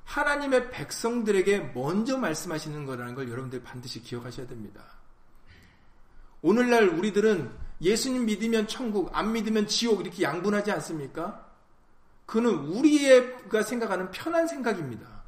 하나님의 0.05 0.71
백성들에게 0.71 1.73
먼저 1.75 2.19
말씀하시는 2.19 2.85
거라는 2.85 3.15
걸 3.15 3.31
여러분들 3.31 3.63
반드시 3.63 4.03
기억하셔야 4.03 4.47
됩니다. 4.47 4.83
오늘날 6.43 6.89
우리들은 6.89 7.51
예수님 7.81 8.27
믿으면 8.27 8.67
천국, 8.67 9.17
안 9.17 9.33
믿으면 9.33 9.67
지옥 9.67 10.01
이렇게 10.01 10.23
양분하지 10.23 10.71
않습니까? 10.73 11.50
그는 12.31 12.55
우리가 12.55 13.65
생각하는 13.65 14.09
편한 14.13 14.47
생각입니다. 14.47 15.25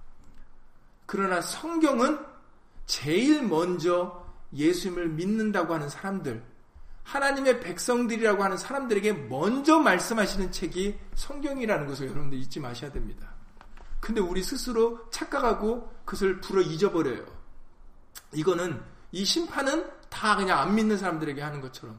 그러나 1.04 1.40
성경은 1.40 2.16
제일 2.86 3.42
먼저 3.42 4.24
예수님을 4.54 5.08
믿는다고 5.08 5.74
하는 5.74 5.88
사람들, 5.88 6.44
하나님의 7.02 7.58
백성들이라고 7.58 8.44
하는 8.44 8.56
사람들에게 8.56 9.14
먼저 9.14 9.80
말씀하시는 9.80 10.52
책이 10.52 10.96
성경이라는 11.16 11.88
것을 11.88 12.06
여러분들 12.06 12.38
잊지 12.38 12.60
마셔야 12.60 12.92
됩니다. 12.92 13.34
근데 13.98 14.20
우리 14.20 14.40
스스로 14.44 15.10
착각하고 15.10 15.92
그것을 16.04 16.40
불어 16.40 16.62
잊어버려요. 16.62 17.26
이거는 18.32 18.80
이 19.10 19.24
심판은 19.24 19.90
다 20.08 20.36
그냥 20.36 20.60
안 20.60 20.76
믿는 20.76 20.96
사람들에게 20.96 21.42
하는 21.42 21.60
것처럼 21.60 21.98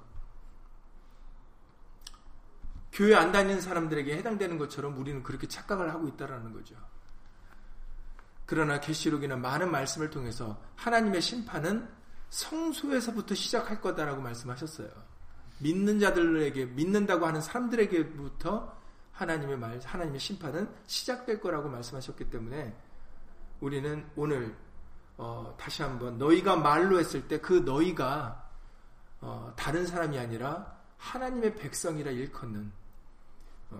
교회 2.93 3.15
안 3.15 3.31
다니는 3.31 3.59
사람들에게 3.59 4.15
해당되는 4.17 4.57
것처럼 4.57 4.97
우리는 5.00 5.23
그렇게 5.23 5.47
착각을 5.47 5.91
하고 5.91 6.07
있다라는 6.07 6.53
거죠. 6.53 6.75
그러나 8.45 8.79
계시록이나 8.79 9.35
많은 9.35 9.71
말씀을 9.71 10.12
통해서 10.12 10.62
하나님의 10.75 11.21
심판은 11.21 11.89
성소에서부터 12.29 13.33
시작할 13.33 13.81
거다라고 13.81 14.21
말씀하셨어요. 14.21 14.89
믿는 15.59 16.00
자들에게 16.00 16.65
믿는다고 16.65 17.25
하는 17.25 17.41
사람들에게부터 17.41 18.77
하나님의 19.12 19.57
말, 19.57 19.79
하나님의 19.83 20.19
심판은 20.19 20.69
시작될 20.85 21.39
거라고 21.39 21.69
말씀하셨기 21.69 22.29
때문에 22.29 22.75
우리는 23.59 24.05
오늘 24.15 24.55
어, 25.17 25.55
다시 25.57 25.83
한번 25.83 26.17
너희가 26.17 26.57
말로 26.57 27.00
했을 27.00 27.27
때 27.27 27.39
그 27.39 27.53
너희가 27.53 28.50
어, 29.21 29.53
다른 29.55 29.85
사람이 29.88 30.17
아니라 30.17 30.77
하나님의 30.97 31.55
백성이라 31.55 32.12
일컫는 32.12 32.62
어, 32.62 32.83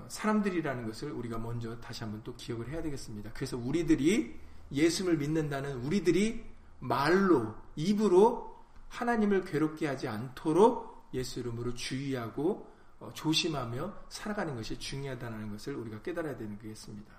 사람들이라는 0.08 0.88
것을 0.88 1.12
우리가 1.12 1.38
먼저 1.38 1.80
다시 1.80 2.04
한번 2.04 2.22
또 2.24 2.36
기억을 2.36 2.70
해야 2.70 2.82
되겠습니다. 2.82 3.32
그래서 3.34 3.58
우리들이 3.58 4.40
예수를 4.72 5.18
믿는다는 5.18 5.84
우리들이 5.84 6.44
말로 6.80 7.56
입으로 7.76 8.54
하나님을 8.90 9.46
괴롭게 9.46 9.88
하지 9.88 10.08
않도록 10.08 11.10
예수 11.14 11.40
이름으로 11.40 11.74
주의하고 11.74 12.72
어, 13.00 13.12
조심하며 13.14 13.94
살아가는 14.10 14.56
것이 14.56 14.78
중요하다는 14.80 15.52
것을 15.52 15.76
우리가 15.76 16.02
깨달아야 16.02 16.38
되는 16.38 16.58
거겠습니다. 16.58 17.14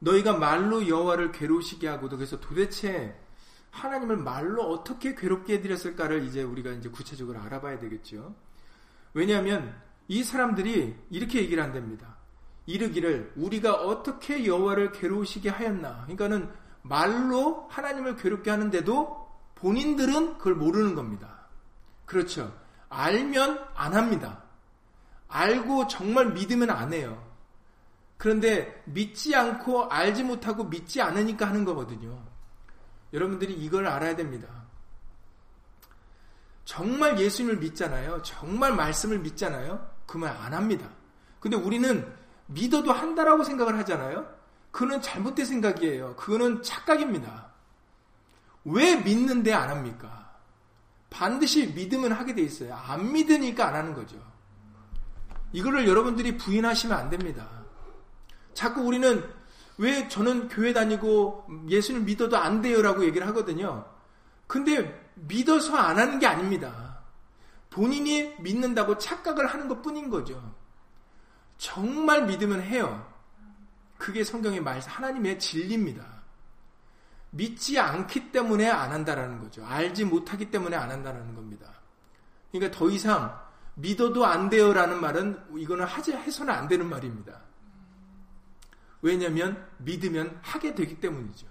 너희가 0.00 0.38
말로 0.38 0.86
여호와를 0.86 1.32
괴로우시게 1.32 1.88
하고도 1.88 2.16
그래서 2.16 2.40
도대체 2.40 3.18
하나님을 3.70 4.16
말로 4.16 4.62
어떻게 4.62 5.14
괴롭게 5.14 5.54
해드렸을까를 5.54 6.24
이제 6.24 6.42
우리가 6.42 6.70
이제 6.72 6.88
구체적으로 6.88 7.40
알아봐야 7.40 7.78
되겠죠. 7.78 8.34
왜냐하면 9.14 9.80
이 10.08 10.24
사람들이 10.24 10.96
이렇게 11.10 11.40
얘기를 11.40 11.62
한답니다. 11.62 12.16
이르기를 12.66 13.32
우리가 13.36 13.74
어떻게 13.74 14.44
여호와를 14.44 14.92
괴로우시게 14.92 15.50
하였나. 15.50 16.02
그러니까는 16.02 16.50
말로 16.82 17.66
하나님을 17.70 18.16
괴롭게 18.16 18.50
하는데도 18.50 19.28
본인들은 19.54 20.38
그걸 20.38 20.54
모르는 20.54 20.94
겁니다. 20.94 21.46
그렇죠. 22.06 22.54
알면 22.88 23.66
안 23.74 23.94
합니다. 23.94 24.42
알고 25.28 25.88
정말 25.88 26.32
믿으면 26.32 26.70
안 26.70 26.92
해요. 26.92 27.22
그런데 28.16 28.82
믿지 28.86 29.34
않고 29.34 29.90
알지 29.90 30.24
못하고 30.24 30.64
믿지 30.64 31.00
않으니까 31.02 31.46
하는 31.48 31.64
거거든요. 31.64 32.22
여러분들이 33.12 33.54
이걸 33.54 33.86
알아야 33.86 34.16
됩니다. 34.16 34.48
정말 36.64 37.18
예수님을 37.18 37.58
믿잖아요. 37.58 38.22
정말 38.22 38.74
말씀을 38.74 39.18
믿잖아요. 39.20 39.97
그 40.08 40.18
말 40.18 40.34
안 40.40 40.54
합니다. 40.54 40.88
근데 41.38 41.56
우리는 41.56 42.04
믿어도 42.46 42.92
한다라고 42.92 43.44
생각을 43.44 43.78
하잖아요. 43.80 44.26
그는 44.72 45.00
잘못된 45.02 45.44
생각이에요. 45.44 46.16
그거는 46.16 46.62
착각입니다. 46.62 47.48
왜 48.64 48.96
믿는데 48.96 49.52
안 49.52 49.68
합니까? 49.70 50.30
반드시 51.10 51.68
믿으면 51.68 52.12
하게 52.12 52.34
돼 52.34 52.42
있어요. 52.42 52.74
안 52.74 53.12
믿으니까 53.12 53.68
안 53.68 53.74
하는 53.76 53.94
거죠. 53.94 54.16
이거를 55.52 55.86
여러분들이 55.86 56.36
부인하시면 56.36 56.96
안 56.98 57.10
됩니다. 57.10 57.46
자꾸 58.54 58.82
우리는 58.82 59.24
왜 59.78 60.08
저는 60.08 60.48
교회 60.48 60.72
다니고 60.72 61.46
예수를 61.68 62.00
믿어도 62.02 62.36
안 62.36 62.60
돼요라고 62.60 63.04
얘기를 63.04 63.26
하거든요. 63.28 63.86
근데 64.46 65.08
믿어서 65.14 65.76
안 65.76 65.98
하는 65.98 66.18
게 66.18 66.26
아닙니다. 66.26 66.87
본인이 67.70 68.34
믿는다고 68.40 68.98
착각을 68.98 69.46
하는 69.46 69.68
것 69.68 69.82
뿐인 69.82 70.08
거죠. 70.10 70.54
정말 71.58 72.26
믿으면 72.26 72.62
해요. 72.62 73.06
그게 73.98 74.24
성경의 74.24 74.60
말, 74.60 74.80
하나님의 74.80 75.38
진리입니다. 75.38 76.18
믿지 77.30 77.78
않기 77.78 78.32
때문에 78.32 78.68
안 78.68 78.92
한다라는 78.92 79.40
거죠. 79.40 79.64
알지 79.66 80.04
못하기 80.04 80.50
때문에 80.50 80.76
안 80.76 80.90
한다라는 80.90 81.34
겁니다. 81.34 81.72
그러니까 82.50 82.76
더 82.76 82.88
이상 82.88 83.38
믿어도 83.74 84.24
안 84.24 84.48
돼요라는 84.48 85.00
말은 85.00 85.58
이거는 85.58 85.84
하지 85.84 86.12
해서는 86.12 86.52
안 86.52 86.68
되는 86.68 86.88
말입니다. 86.88 87.42
왜냐하면 89.02 89.68
믿으면 89.78 90.38
하게 90.42 90.74
되기 90.74 90.98
때문이죠. 90.98 91.46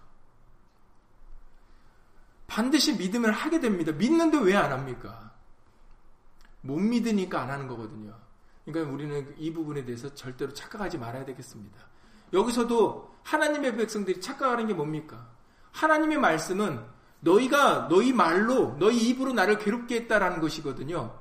반드시 2.47 2.97
믿으면 2.97 3.31
하게 3.31 3.59
됩니다. 3.59 3.91
믿는데 3.91 4.39
왜 4.39 4.55
안 4.55 4.71
합니까? 4.71 5.26
못 6.61 6.77
믿으니까 6.77 7.41
안 7.41 7.49
하는 7.49 7.67
거거든요. 7.67 8.13
그러니까 8.65 8.93
우리는 8.93 9.33
이 9.37 9.53
부분에 9.53 9.85
대해서 9.85 10.13
절대로 10.13 10.53
착각하지 10.53 10.97
말아야 10.97 11.25
되겠습니다. 11.25 11.79
여기서도 12.33 13.15
하나님의 13.23 13.77
백성들이 13.77 14.19
착각하는 14.19 14.67
게 14.67 14.73
뭡니까? 14.73 15.29
하나님의 15.71 16.17
말씀은 16.17 16.83
너희가 17.19 17.87
너희 17.89 18.13
말로 18.13 18.75
너희 18.77 19.09
입으로 19.09 19.33
나를 19.33 19.57
괴롭게 19.57 19.95
했다라는 20.01 20.41
것이거든요. 20.41 21.17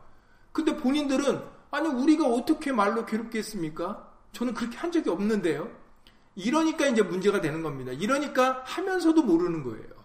근데 0.52 0.76
본인들은 0.76 1.42
아니 1.70 1.88
우리가 1.88 2.26
어떻게 2.26 2.72
말로 2.72 3.04
괴롭게 3.04 3.38
했습니까? 3.38 4.10
저는 4.32 4.54
그렇게 4.54 4.76
한 4.76 4.90
적이 4.90 5.10
없는데요. 5.10 5.70
이러니까 6.34 6.86
이제 6.86 7.02
문제가 7.02 7.40
되는 7.40 7.62
겁니다. 7.62 7.92
이러니까 7.92 8.62
하면서도 8.66 9.22
모르는 9.22 9.62
거예요. 9.62 9.96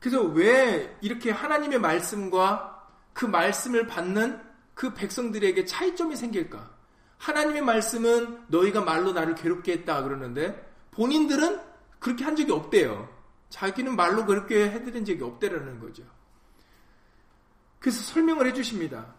그래서 0.00 0.22
왜 0.22 0.96
이렇게 1.00 1.30
하나님의 1.30 1.80
말씀과 1.80 2.75
그 3.16 3.24
말씀을 3.24 3.86
받는 3.86 4.38
그 4.74 4.92
백성들에게 4.92 5.64
차이점이 5.64 6.16
생길까? 6.16 6.70
하나님의 7.16 7.62
말씀은 7.62 8.44
너희가 8.48 8.82
말로 8.82 9.12
나를 9.12 9.34
괴롭게 9.34 9.72
했다 9.72 10.02
그러는데 10.02 10.70
본인들은 10.90 11.58
그렇게 11.98 12.24
한 12.24 12.36
적이 12.36 12.52
없대요. 12.52 13.08
자기는 13.48 13.96
말로 13.96 14.26
그렇게 14.26 14.68
해드린 14.68 15.06
적이 15.06 15.22
없대라는 15.24 15.80
거죠. 15.80 16.02
그래서 17.78 18.02
설명을 18.02 18.48
해주십니다. 18.48 19.14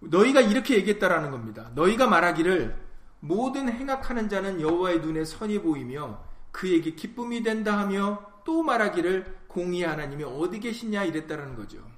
너희가 0.00 0.40
이렇게 0.40 0.76
얘기했다라는 0.76 1.30
겁니다. 1.30 1.70
너희가 1.74 2.06
말하기를 2.06 2.82
모든 3.20 3.68
행악하는 3.68 4.30
자는 4.30 4.62
여호와의 4.62 5.00
눈에 5.00 5.26
선이 5.26 5.60
보이며 5.60 6.24
그에게 6.50 6.94
기쁨이 6.94 7.42
된다 7.42 7.78
하며 7.78 8.40
또 8.42 8.62
말하기를 8.62 9.40
공의 9.48 9.82
하나님이 9.82 10.24
어디 10.24 10.60
계시냐 10.60 11.04
이랬다라는 11.04 11.56
거죠. 11.56 11.95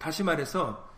다시 0.00 0.24
말해서 0.24 0.88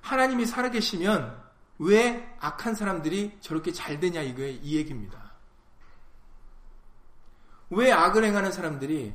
하나님이 0.00 0.44
살아계시면 0.44 1.40
왜 1.78 2.36
악한 2.40 2.74
사람들이 2.74 3.38
저렇게 3.40 3.70
잘 3.72 4.00
되냐 4.00 4.20
이거의 4.22 4.56
이 4.56 4.76
얘기입니다. 4.76 5.30
왜 7.70 7.92
악을 7.92 8.24
행하는 8.24 8.50
사람들이 8.50 9.14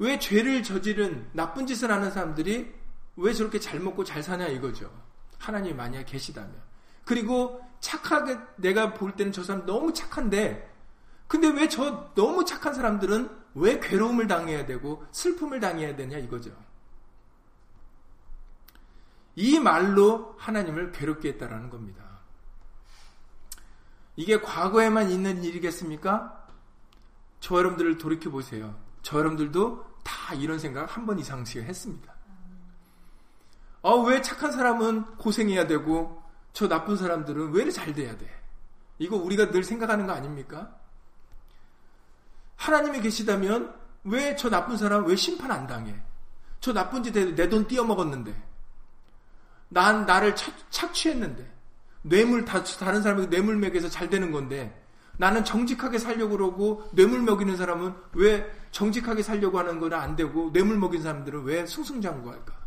왜 0.00 0.18
죄를 0.18 0.64
저지른 0.64 1.30
나쁜 1.32 1.64
짓을 1.66 1.92
하는 1.92 2.10
사람들이 2.10 2.74
왜 3.16 3.32
저렇게 3.32 3.60
잘 3.60 3.78
먹고 3.78 4.02
잘 4.02 4.20
사냐 4.22 4.48
이거죠. 4.48 4.90
하나님이 5.38 5.74
만약 5.74 6.04
계시다면. 6.04 6.52
그리고 7.04 7.64
착하게 7.78 8.36
내가 8.56 8.94
볼 8.94 9.14
때는 9.14 9.30
저 9.30 9.44
사람 9.44 9.64
너무 9.64 9.94
착한데 9.94 10.68
근데 11.28 11.48
왜 11.48 11.68
저 11.68 12.12
너무 12.16 12.44
착한 12.44 12.74
사람들은 12.74 13.30
왜 13.54 13.78
괴로움을 13.78 14.26
당해야 14.26 14.66
되고 14.66 15.04
슬픔을 15.12 15.60
당해야 15.60 15.94
되냐 15.94 16.18
이거죠. 16.18 16.50
이 19.36 19.58
말로 19.58 20.34
하나님을 20.38 20.92
괴롭게 20.92 21.30
했다라는 21.30 21.70
겁니다. 21.70 22.04
이게 24.16 24.40
과거에만 24.40 25.10
있는 25.10 25.42
일이겠습니까? 25.44 26.46
저 27.40 27.56
여러분들을 27.56 27.96
돌이켜 27.98 28.30
보세요. 28.30 28.78
저 29.02 29.18
여러분들도 29.18 29.84
다 30.04 30.34
이런 30.34 30.58
생각 30.58 30.94
한 30.96 31.06
번 31.06 31.18
이상씩 31.18 31.62
했습니다. 31.62 32.12
어, 33.82 33.96
왜 34.02 34.20
착한 34.20 34.52
사람은 34.52 35.16
고생해야 35.16 35.66
되고 35.66 36.22
저 36.52 36.68
나쁜 36.68 36.96
사람들은 36.96 37.52
왜잘 37.52 37.94
돼야 37.94 38.16
돼? 38.18 38.28
이거 38.98 39.16
우리가 39.16 39.50
늘 39.50 39.64
생각하는 39.64 40.06
거 40.06 40.12
아닙니까? 40.12 40.76
하나님이 42.56 43.00
계시다면 43.00 43.74
왜 44.04 44.36
저 44.36 44.50
나쁜 44.50 44.76
사람 44.76 45.06
왜 45.06 45.16
심판 45.16 45.50
안 45.50 45.66
당해? 45.66 45.94
저 46.60 46.74
나쁜 46.74 47.02
짓내돈 47.02 47.68
띄어먹었는데 47.68 48.49
난 49.70 50.04
나를 50.04 50.36
착, 50.36 50.92
취했는데 50.92 51.50
뇌물 52.02 52.44
다, 52.44 52.62
다른 52.62 53.02
사람에게 53.02 53.30
뇌물 53.30 53.56
먹여서 53.56 53.88
잘 53.88 54.10
되는 54.10 54.30
건데 54.32 54.76
나는 55.16 55.44
정직하게 55.44 55.98
살려고 55.98 56.36
그러고 56.36 56.88
뇌물 56.92 57.20
먹이는 57.22 57.56
사람은 57.56 57.94
왜 58.14 58.50
정직하게 58.70 59.22
살려고 59.22 59.58
하는 59.58 59.78
거는 59.78 59.96
안 59.96 60.16
되고 60.16 60.50
뇌물 60.52 60.78
먹인 60.78 61.02
사람들은 61.02 61.44
왜 61.44 61.66
승승장구할까? 61.66 62.58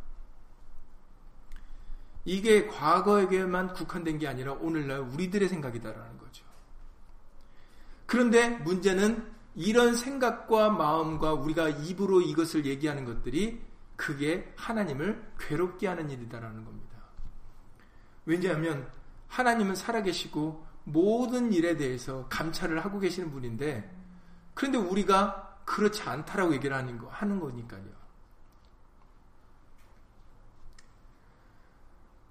이게 2.25 2.67
과거에게만 2.67 3.73
국한된 3.73 4.17
게 4.17 4.27
아니라 4.27 4.53
오늘날 4.53 4.99
우리들의 4.99 5.49
생각이다라는 5.49 6.17
거죠. 6.17 6.45
그런데 8.05 8.49
문제는 8.49 9.33
이런 9.55 9.95
생각과 9.95 10.69
마음과 10.69 11.33
우리가 11.33 11.69
입으로 11.69 12.21
이것을 12.21 12.65
얘기하는 12.65 13.05
것들이 13.05 13.61
그게 13.95 14.51
하나님을 14.55 15.31
괴롭게 15.39 15.87
하는 15.87 16.09
일이다라는 16.09 16.63
겁니다. 16.65 16.92
왜냐하면 18.25 18.89
하나님은 19.27 19.75
살아계시고 19.75 20.65
모든 20.85 21.53
일에 21.53 21.77
대해서 21.77 22.27
감찰을 22.29 22.83
하고 22.83 22.99
계시는 22.99 23.31
분인데 23.31 23.89
그런데 24.53 24.77
우리가 24.77 25.59
그렇지 25.65 26.01
않다라고 26.03 26.53
얘기를 26.53 26.75
하는, 26.75 26.97
거, 26.97 27.07
하는 27.07 27.39
거니까요. 27.39 28.03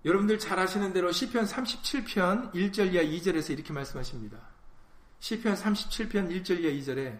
여러분들 0.05 0.38
잘 0.38 0.59
아시는 0.59 0.92
대로 0.92 1.12
시편 1.12 1.44
37편 1.44 2.52
1절 2.52 2.92
이하 2.92 3.05
2절에서 3.05 3.50
이렇게 3.50 3.72
말씀하십니다. 3.72 4.38
시편 5.20 5.55
37편 5.55 6.28
1절 6.31 6.61
이하 6.61 6.72
2절에 6.72 7.18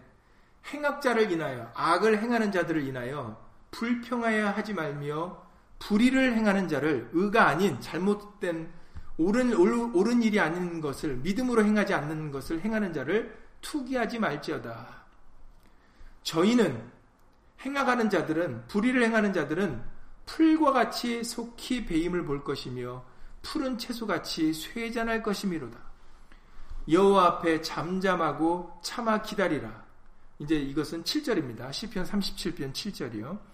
행악자를 0.67 1.31
인하여 1.31 1.71
악을 1.75 2.21
행하는 2.21 2.51
자들을 2.51 2.85
인하여 2.85 3.41
불평하여 3.71 4.49
하지 4.49 4.73
말며 4.73 5.41
불의를 5.87 6.35
행하는 6.35 6.67
자를 6.67 7.09
의가 7.11 7.47
아닌 7.47 7.79
잘못된 7.81 8.71
옳은, 9.17 9.53
옳은 9.53 10.23
일이 10.23 10.39
아닌 10.39 10.79
것을 10.79 11.17
믿음으로 11.17 11.63
행하지 11.63 11.93
않는 11.93 12.31
것을 12.31 12.61
행하는 12.61 12.93
자를 12.93 13.37
투기하지 13.61 14.19
말지어다. 14.19 15.03
저희는 16.23 16.81
행하가는 17.61 18.09
자들은 18.09 18.67
불의를 18.67 19.03
행하는 19.03 19.33
자들은 19.33 19.83
풀과 20.25 20.71
같이 20.71 21.23
속히 21.23 21.85
베임을 21.85 22.23
볼 22.23 22.43
것이며 22.43 23.03
푸른 23.41 23.77
채소같이 23.77 24.53
쇠잔할 24.53 25.21
것임이로다. 25.21 25.77
여호와 26.89 27.25
앞에 27.25 27.61
잠잠하고 27.61 28.79
참아 28.81 29.21
기다리라. 29.21 29.83
이제 30.39 30.55
이것은 30.55 31.03
7절입니다. 31.03 31.71
시편 31.71 32.05
37편 32.05 32.73
7절이요. 32.73 33.52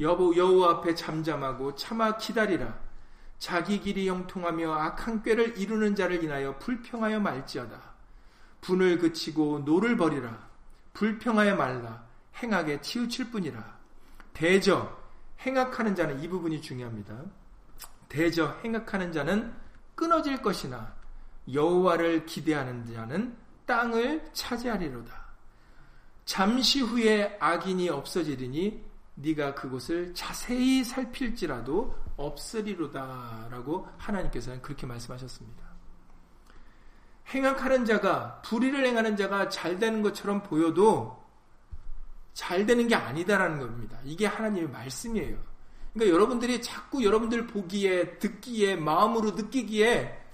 여보 0.00 0.36
여호와 0.36 0.70
앞에 0.72 0.94
잠잠하고 0.94 1.74
참아 1.74 2.18
기다리라. 2.18 2.78
자기 3.38 3.80
길이 3.80 4.08
형통하며 4.08 4.72
악한 4.72 5.22
꾀를 5.22 5.58
이루는 5.58 5.94
자를 5.94 6.22
인하여 6.22 6.58
불평하여 6.58 7.20
말지어다. 7.20 7.80
분을 8.60 8.98
그치고 8.98 9.60
노를 9.60 9.96
버리라. 9.96 10.46
불평하여 10.92 11.56
말라. 11.56 12.04
행악에 12.42 12.80
치우칠 12.80 13.30
뿐이라. 13.30 13.76
대저 14.32 14.96
행악하는 15.40 15.94
자는 15.94 16.22
이 16.22 16.28
부분이 16.28 16.60
중요합니다. 16.60 17.14
대저 18.08 18.58
행악하는 18.64 19.12
자는 19.12 19.52
끊어질 19.94 20.42
것이나 20.42 20.94
여호와를 21.52 22.26
기대하는 22.26 22.84
자는 22.92 23.36
땅을 23.66 24.30
차지하리로다. 24.32 25.26
잠시 26.24 26.80
후에 26.80 27.36
악인이 27.40 27.88
없어지리니 27.88 28.84
네가 29.16 29.54
그곳을 29.54 30.14
자세히 30.14 30.84
살필지라도 30.84 31.94
없으리로다라고 32.16 33.88
하나님께서는 33.96 34.62
그렇게 34.62 34.86
말씀하셨습니다. 34.86 35.64
행악하는 37.28 37.84
자가 37.84 38.40
불의를 38.42 38.86
행하는 38.86 39.16
자가 39.16 39.48
잘 39.48 39.78
되는 39.78 40.02
것처럼 40.02 40.42
보여도 40.42 41.24
잘 42.34 42.66
되는 42.66 42.86
게 42.86 42.94
아니다라는 42.94 43.58
겁니다. 43.58 43.98
이게 44.04 44.26
하나님의 44.26 44.70
말씀이에요. 44.70 45.38
그러니까 45.94 46.14
여러분들이 46.14 46.60
자꾸 46.60 47.02
여러분들 47.02 47.46
보기에 47.46 48.18
듣기에 48.18 48.76
마음으로 48.76 49.32
느끼기에 49.32 50.24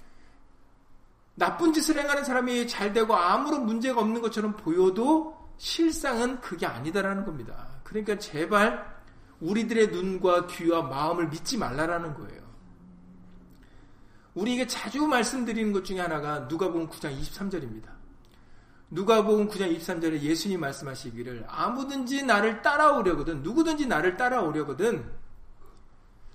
나쁜 1.35 1.73
짓을 1.73 1.97
행하는 1.97 2.23
사람이 2.23 2.67
잘 2.67 2.93
되고 2.93 3.15
아무런 3.15 3.65
문제가 3.65 4.01
없는 4.01 4.21
것처럼 4.21 4.55
보여도 4.57 5.35
실상은 5.57 6.39
그게 6.41 6.65
아니다라는 6.65 7.25
겁니다. 7.25 7.72
그러니까 7.83 8.17
제발 8.17 8.93
우리들의 9.39 9.89
눈과 9.89 10.47
귀와 10.47 10.83
마음을 10.83 11.29
믿지 11.29 11.57
말라라는 11.57 12.13
거예요. 12.13 12.43
우리에게 14.33 14.67
자주 14.67 15.05
말씀드리는 15.05 15.71
것 15.73 15.85
중에 15.85 15.99
하나가 15.99 16.39
누가복음 16.39 16.89
9장 16.89 17.19
23절입니다. 17.19 17.89
누가복음 18.89 19.47
9장 19.49 19.75
23절에 19.77 20.21
예수님 20.21 20.59
말씀하시기를 20.59 21.45
아무든지 21.47 22.23
나를 22.23 22.61
따라오려거든 22.61 23.41
누구든지 23.41 23.87
나를 23.87 24.17
따라오려거든 24.17 25.11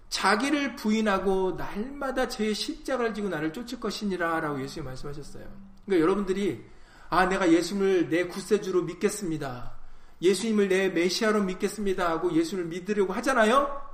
자기를 0.09 0.77
부인하고 0.77 1.53
날마다 1.53 2.29
제 2.29 2.53
십자가를 2.53 3.15
지고 3.15 3.29
나를 3.29 3.53
쫓을 3.53 3.79
것이니라 3.79 4.41
라고 4.41 4.61
예수님 4.61 4.87
말씀하셨어요. 4.87 5.45
그러니까 5.85 6.03
여러분들이 6.03 6.65
아 7.11 7.27
내가 7.27 7.51
예수님을 7.51 8.09
내 8.09 8.27
구세주로 8.27 8.83
믿겠습니다. 8.83 9.78
예수님을 10.21 10.69
내 10.69 10.89
메시아로 10.89 11.43
믿겠습니다 11.45 12.09
하고 12.09 12.33
예수님을 12.33 12.69
믿으려고 12.69 13.13
하잖아요. 13.15 13.89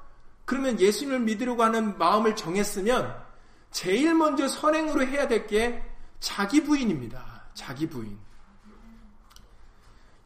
그러면 0.45 0.81
예수님을 0.81 1.21
믿으려고 1.21 1.63
하는 1.63 1.97
마음을 1.99 2.37
정했으면 2.37 3.23
제일 3.71 4.15
먼저 4.15 4.49
선행으로 4.49 5.07
해야 5.07 5.29
될 5.29 5.47
게 5.47 5.83
자기 6.21 6.63
부인입니다. 6.65 7.45
자기 7.53 7.87
부인. 7.87 8.19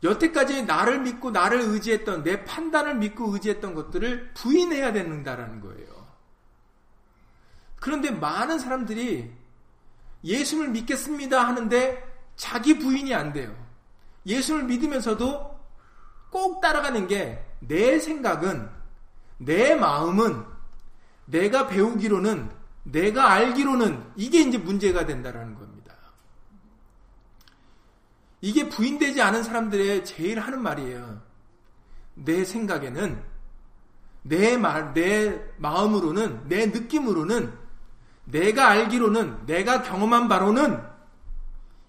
여태까지 0.04 0.62
나를 0.62 1.00
믿고 1.00 1.32
나를 1.32 1.60
의지했던 1.60 2.22
내 2.22 2.44
판단을 2.44 2.94
믿고 2.96 3.32
의지했던 3.32 3.74
것들을 3.74 4.32
부인해야 4.34 4.92
된다라는 4.92 5.60
거예요. 5.60 6.06
그런데 7.80 8.12
많은 8.12 8.60
사람들이 8.60 9.28
예수를 10.22 10.68
믿겠습니다 10.68 11.46
하는데 11.46 12.04
자기 12.36 12.78
부인이 12.78 13.12
안 13.12 13.32
돼요. 13.32 13.52
예수를 14.24 14.64
믿으면서도 14.64 15.57
꼭 16.30 16.60
따라가는 16.60 17.06
게 17.06 17.48
내 17.60 17.98
생각은 17.98 18.68
내 19.38 19.74
마음은 19.74 20.44
내가 21.26 21.66
배우기로는 21.68 22.50
내가 22.84 23.32
알기로는 23.32 24.12
이게 24.16 24.40
이제 24.40 24.58
문제가 24.58 25.04
된다라는 25.04 25.54
겁니다. 25.54 25.94
이게 28.40 28.68
부인되지 28.68 29.20
않은 29.20 29.42
사람들의 29.42 30.04
제일 30.04 30.40
하는 30.40 30.62
말이에요. 30.62 31.20
내 32.14 32.44
생각에는 32.44 33.22
내 34.22 34.56
말, 34.56 34.94
내 34.94 35.40
마음으로는 35.58 36.48
내 36.48 36.66
느낌으로는 36.66 37.52
내가 38.24 38.68
알기로는 38.68 39.46
내가 39.46 39.82
경험한 39.82 40.28
바로는 40.28 40.82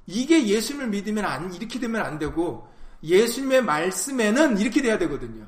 이게 0.08 0.47
예수님을 0.47 0.88
믿으면 0.88 1.25
안 1.25 1.54
이렇게 1.54 1.80
되면 1.80 2.02
안 2.02 2.17
되고 2.17 2.69
예수님의 3.04 3.64
말씀에는 3.64 4.58
이렇게 4.58 4.82
돼야 4.82 4.98
되거든요. 4.98 5.48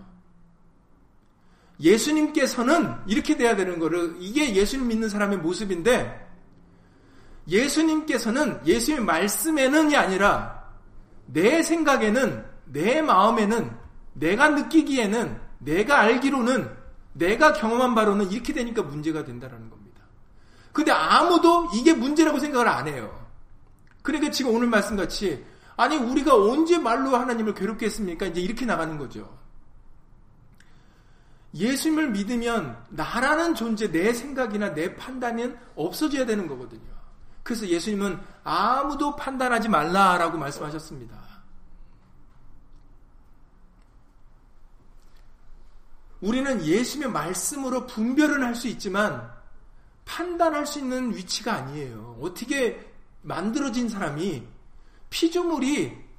예수님께서는 1.80 2.96
이렇게 3.08 3.38
돼야 3.38 3.56
되는 3.56 3.80
거를 3.80 4.16
이게 4.20 4.54
예수님 4.56 4.88
믿는 4.88 5.10
사람의 5.10 5.40
모습인데 5.40 6.30
예수님께서는 7.48 8.62
예수님의 8.66 9.06
말씀에는이 9.06 9.96
아니라 9.96 10.64
내 11.26 11.64
생각에는 11.64 12.46
내 12.66 13.02
마음에는 13.02 13.72
내가 14.14 14.50
느끼기에는 14.50 15.40
내가 15.60 16.00
알기로는 16.00 16.70
내가 17.14 17.54
경험한 17.54 17.96
바로는 17.96 18.32
이렇게 18.32 18.54
되니까 18.54 18.84
문제가 18.84 19.24
된다라는 19.26 19.70
겁니다. 19.70 20.02
근데 20.72 20.92
아무도 20.92 21.70
이게 21.74 21.94
문제라고 21.94 22.40
생각을 22.40 22.68
안 22.68 22.88
해요. 22.88 23.28
그러니까 24.02 24.32
지금 24.32 24.56
오늘 24.56 24.68
말씀 24.68 24.96
같이 24.96 25.44
아니 25.82 25.98
우리가 25.98 26.36
언제 26.36 26.78
말로 26.78 27.17
하나님을 27.17 27.56
괴롭게 27.56 27.88
했습니까? 27.88 28.28
이제 28.28 28.39
이렇게 28.39 28.67
나가는 28.67 29.00
거죠. 29.00 29.36
예수님을 31.56 32.12
믿으면 32.12 32.86
나라는 32.89 33.56
존재, 33.56 33.91
내 33.91 34.13
생각이나 34.13 34.76
내 34.76 34.96
판단은 34.96 35.58
없어져야 35.76 36.28
되는 36.28 36.46
거거든요. 36.48 36.91
그래서 37.41 37.67
예수님은 37.67 38.20
아무도 38.44 39.15
판단하지 39.15 39.70
말라라고 39.70 40.38
말씀하셨습니다. 40.38 41.20
우리는 46.22 46.63
예수님의 46.63 47.12
말씀으로 47.12 47.88
분별은 47.88 48.44
할 48.44 48.54
수 48.54 48.67
있지만 48.67 49.32
판단할 50.06 50.67
수 50.67 50.78
있는 50.78 51.15
위치가 51.15 51.54
아니에요. 51.54 52.20
어떻게 52.22 52.88
만들어진 53.24 53.89
사람이 53.89 54.48
피조물이 55.12 56.10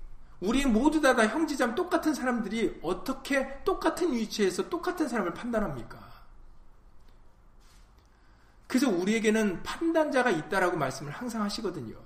우리 0.41 0.67
모두 0.67 1.01
다, 1.01 1.17
다 1.17 1.27
형제자매 1.27 1.75
똑같은 1.75 2.15
사람들이 2.15 2.79
어떻게 2.83 3.63
똑같은 3.65 4.13
위치에서 4.13 4.69
똑같은 4.69 5.09
사람을 5.09 5.35
판단합니까? 5.35 6.13
그래서 8.67 8.89
우리에게는 8.89 9.63
판단자가 9.63 10.31
있다라고 10.31 10.77
말씀을 10.77 11.13
항상 11.13 11.43
하시거든요. 11.43 11.97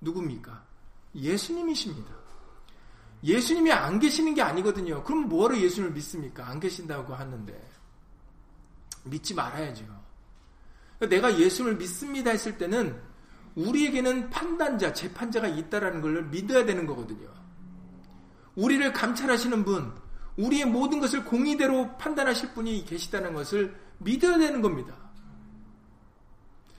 누굽니까? 0.00 0.64
예수님이십니다. 1.14 2.12
예수님이 3.24 3.72
안 3.72 3.98
계시는 3.98 4.34
게 4.34 4.42
아니거든요. 4.42 5.02
그럼 5.04 5.28
뭐하러 5.28 5.58
예수님을 5.58 5.94
믿습니까? 5.94 6.46
안 6.46 6.60
계신다고 6.60 7.14
하는데. 7.14 7.70
믿지 9.04 9.34
말아야죠. 9.34 9.84
내가 11.00 11.38
예수를 11.38 11.76
믿습니다 11.76 12.30
했을 12.30 12.56
때는 12.56 13.09
우리에게는 13.54 14.30
판단자, 14.30 14.92
재판자가 14.92 15.48
있다라는 15.48 16.00
걸 16.00 16.24
믿어야 16.24 16.64
되는 16.64 16.86
거거든요. 16.86 17.28
우리를 18.54 18.92
감찰하시는 18.92 19.64
분, 19.64 19.92
우리의 20.36 20.64
모든 20.66 21.00
것을 21.00 21.24
공의대로 21.24 21.96
판단하실 21.98 22.54
분이 22.54 22.84
계시다는 22.84 23.34
것을 23.34 23.74
믿어야 23.98 24.38
되는 24.38 24.62
겁니다. 24.62 24.94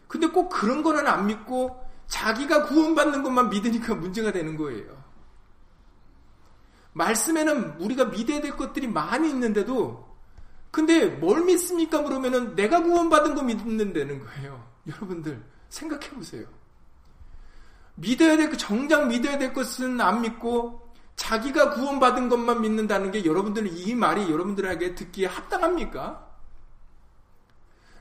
근데 0.08 0.28
꼭 0.28 0.50
그런 0.50 0.84
거는 0.84 1.08
안 1.08 1.28
믿고 1.28 1.80
자기가 2.08 2.66
구원받는 2.66 3.24
것만 3.24 3.50
믿으니까 3.50 3.96
문제가 3.96 4.32
되는 4.32 4.58
거예요. 4.58 5.02
말씀에는 6.94 7.80
우리가 7.80 8.06
믿어야 8.06 8.42
될 8.42 8.58
것들이 8.58 8.88
많이 8.88 9.30
있는데도 9.30 10.12
근데 10.72 11.06
뭘 11.06 11.44
믿습니까? 11.46 12.04
그러면은 12.04 12.56
내가 12.56 12.82
구원받은 12.82 13.36
거 13.36 13.44
믿는다는 13.44 14.20
거예요. 14.20 14.68
여러분들 14.88 15.44
생각해 15.70 16.10
보세요. 16.12 16.46
믿어야 18.02 18.36
될 18.36 18.50
것, 18.50 18.58
정작 18.58 19.08
믿어야 19.08 19.38
될 19.38 19.54
것은 19.54 20.02
안 20.02 20.22
믿고 20.22 20.82
자기가 21.16 21.72
구원받은 21.72 22.30
것만 22.30 22.62
믿는다는 22.62 23.12
게 23.12 23.24
여러분들은 23.24 23.72
이 23.78 23.94
말이 23.94 24.30
여러분들에게 24.32 24.96
듣기에 24.96 25.28
합당합니까? 25.28 26.28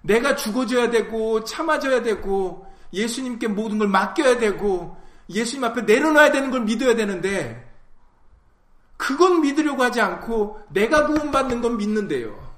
내가 0.02 0.34
죽어줘야 0.34 0.88
되고 0.90 1.44
참아줘야 1.44 2.02
되고 2.02 2.66
예수님께 2.94 3.48
모든 3.48 3.78
걸 3.78 3.88
맡겨야 3.88 4.38
되고 4.38 4.96
예수님 5.28 5.64
앞에 5.64 5.82
내려놔야 5.82 6.32
되는 6.32 6.50
걸 6.50 6.62
믿어야 6.62 6.96
되는데 6.96 7.68
그건 8.96 9.42
믿으려고 9.42 9.82
하지 9.82 10.00
않고 10.00 10.62
내가 10.70 11.06
구원받는 11.06 11.60
건 11.60 11.76
믿는데요. 11.76 12.50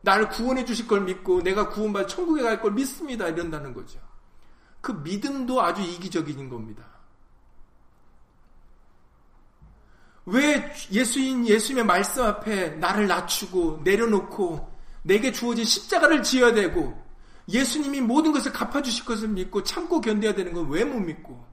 나를 0.00 0.28
구원해 0.30 0.64
주실 0.64 0.86
걸 0.88 1.02
믿고 1.02 1.42
내가 1.42 1.68
구원받아 1.68 2.06
천국에 2.06 2.42
갈 2.42 2.60
걸 2.60 2.72
믿습니다. 2.72 3.28
이런다는 3.28 3.74
거죠. 3.74 4.07
그 4.80 4.92
믿음도 4.92 5.60
아주 5.62 5.82
이기적인 5.82 6.48
겁니다. 6.48 6.84
왜 10.26 10.72
예수인 10.92 11.46
예수님의 11.46 11.84
말씀 11.86 12.22
앞에 12.22 12.70
나를 12.76 13.06
낮추고 13.06 13.80
내려놓고 13.82 14.76
내게 15.02 15.32
주어진 15.32 15.64
십자가를 15.64 16.22
지어야 16.22 16.52
되고 16.52 17.02
예수님이 17.48 18.02
모든 18.02 18.32
것을 18.32 18.52
갚아주실 18.52 19.06
것을 19.06 19.28
믿고 19.28 19.62
참고 19.62 20.00
견뎌야 20.02 20.34
되는 20.34 20.52
건 20.52 20.68
왜 20.68 20.84
못 20.84 21.00
믿고 21.00 21.46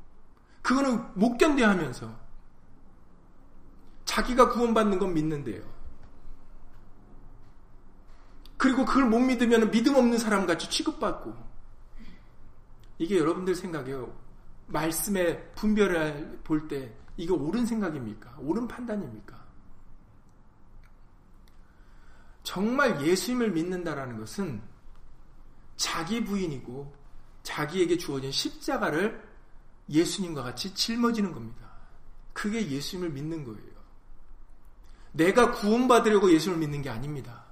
그거는 0.62 1.06
못 1.14 1.38
견뎌 1.38 1.68
하면서 1.68 2.14
자기가 4.04 4.50
구원받는 4.50 5.00
건 5.00 5.14
믿는데요. 5.14 5.64
그리고 8.58 8.86
그걸 8.86 9.06
못 9.06 9.20
믿으면 9.20 9.72
믿음 9.72 9.96
없는 9.96 10.18
사람 10.18 10.46
같이 10.46 10.70
취급받고 10.70 11.55
이게 12.98 13.18
여러분들 13.20 13.56
생각이에요. 13.56 14.16
말씀의 14.68 15.52
분별을 15.56 16.42
볼 16.44 16.68
때 16.68 16.94
이게 17.18 17.32
옳은 17.32 17.66
생각입니까? 17.66 18.38
옳은 18.40 18.68
판단입니까? 18.68 19.44
정말 22.44 23.02
예수님을 23.02 23.52
믿는다라는 23.52 24.20
것은 24.20 24.62
자기 25.78 26.24
부인이고 26.24 26.94
자기에게 27.44 27.98
주어진 27.98 28.32
십자가를 28.32 29.24
예수님과 29.90 30.44
같이 30.44 30.74
짊어지는 30.74 31.32
겁니다. 31.32 31.70
그게 32.34 32.70
예수님을 32.70 33.12
믿는 33.12 33.44
거예요. 33.44 33.76
내가 35.14 35.52
구원받으려고 35.52 36.32
예수님을 36.32 36.60
믿는 36.60 36.82
게 36.82 36.90
아닙니다. 36.90 37.46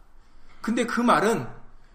근데 0.62 0.86
그 0.86 1.00
말은 1.00 1.48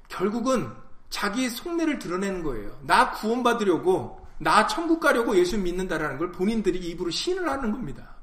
결국은 0.09 0.73
자기의 1.11 1.51
속내를 1.51 1.99
드러내는 1.99 2.43
거예요. 2.43 2.79
나 2.83 3.13
구원받으려고, 3.13 4.27
나 4.39 4.67
천국 4.67 5.01
가려고 5.01 5.37
예수 5.37 5.59
믿는다라는 5.59 6.19
걸 6.19 6.33
본인들이 6.33 6.79
입으로 6.91 7.11
신을 7.11 7.49
하는 7.49 7.73
겁니다. 7.73 8.17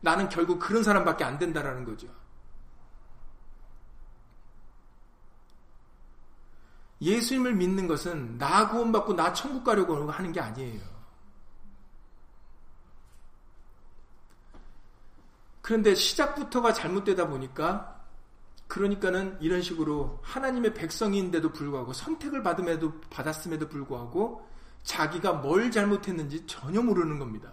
나는 0.00 0.28
결국 0.28 0.58
그런 0.58 0.82
사람밖에 0.82 1.24
안 1.24 1.38
된다라는 1.38 1.84
거죠. 1.84 2.08
예수님을 7.00 7.54
믿는 7.54 7.86
것은 7.88 8.38
나 8.38 8.68
구원받고 8.68 9.14
나 9.14 9.32
천국 9.32 9.64
가려고 9.64 10.10
하는 10.10 10.32
게 10.32 10.40
아니에요. 10.40 10.80
그런데 15.60 15.94
시작부터가 15.94 16.72
잘못되다 16.72 17.26
보니까 17.26 17.95
그러니까는 18.68 19.38
이런 19.40 19.62
식으로 19.62 20.18
하나님의 20.22 20.74
백성인데도 20.74 21.52
불구하고 21.52 21.92
선택을 21.92 22.42
받음에도 22.42 23.00
받았음에도 23.10 23.68
불구하고 23.68 24.46
자기가 24.82 25.34
뭘 25.34 25.70
잘못했는지 25.70 26.46
전혀 26.46 26.82
모르는 26.82 27.18
겁니다. 27.18 27.52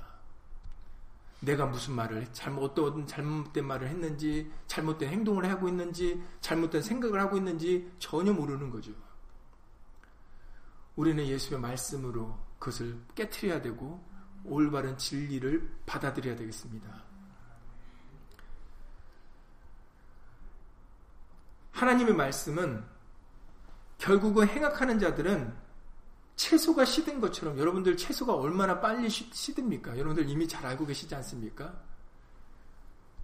내가 1.40 1.66
무슨 1.66 1.94
말을 1.96 2.28
잘못 2.32 2.78
어떤 2.80 3.06
잘못된 3.06 3.66
말을 3.66 3.90
했는지 3.90 4.50
잘못된 4.68 5.10
행동을 5.10 5.50
하고 5.50 5.68
있는지 5.68 6.22
잘못된 6.42 6.82
생각을 6.82 7.20
하고 7.20 7.38
있는지 7.38 7.92
전혀 8.00 8.32
모르는 8.32 8.70
거죠. 8.70 8.94
우리는 10.96 11.26
예수의 11.26 11.60
말씀으로 11.60 12.38
그것을 12.60 12.98
깨뜨려야 13.16 13.62
되고 13.62 14.02
올바른 14.46 14.98
진리를 14.98 15.70
받아들여야 15.86 16.36
되겠습니다. 16.36 17.03
하나님의 21.74 22.14
말씀은 22.16 22.84
결국은 23.98 24.48
행악하는 24.48 25.00
자들은 25.00 25.54
채소가 26.36 26.86
시든 26.86 27.20
것처럼 27.20 27.58
여러분들 27.58 27.96
채소가 27.98 28.34
얼마나 28.34 28.80
빨리 28.80 29.10
시듭니까? 29.10 29.98
여러분들 29.98 30.28
이미 30.30 30.48
잘 30.48 30.66
알고 30.66 30.86
계시지 30.86 31.14
않습니까? 31.16 31.74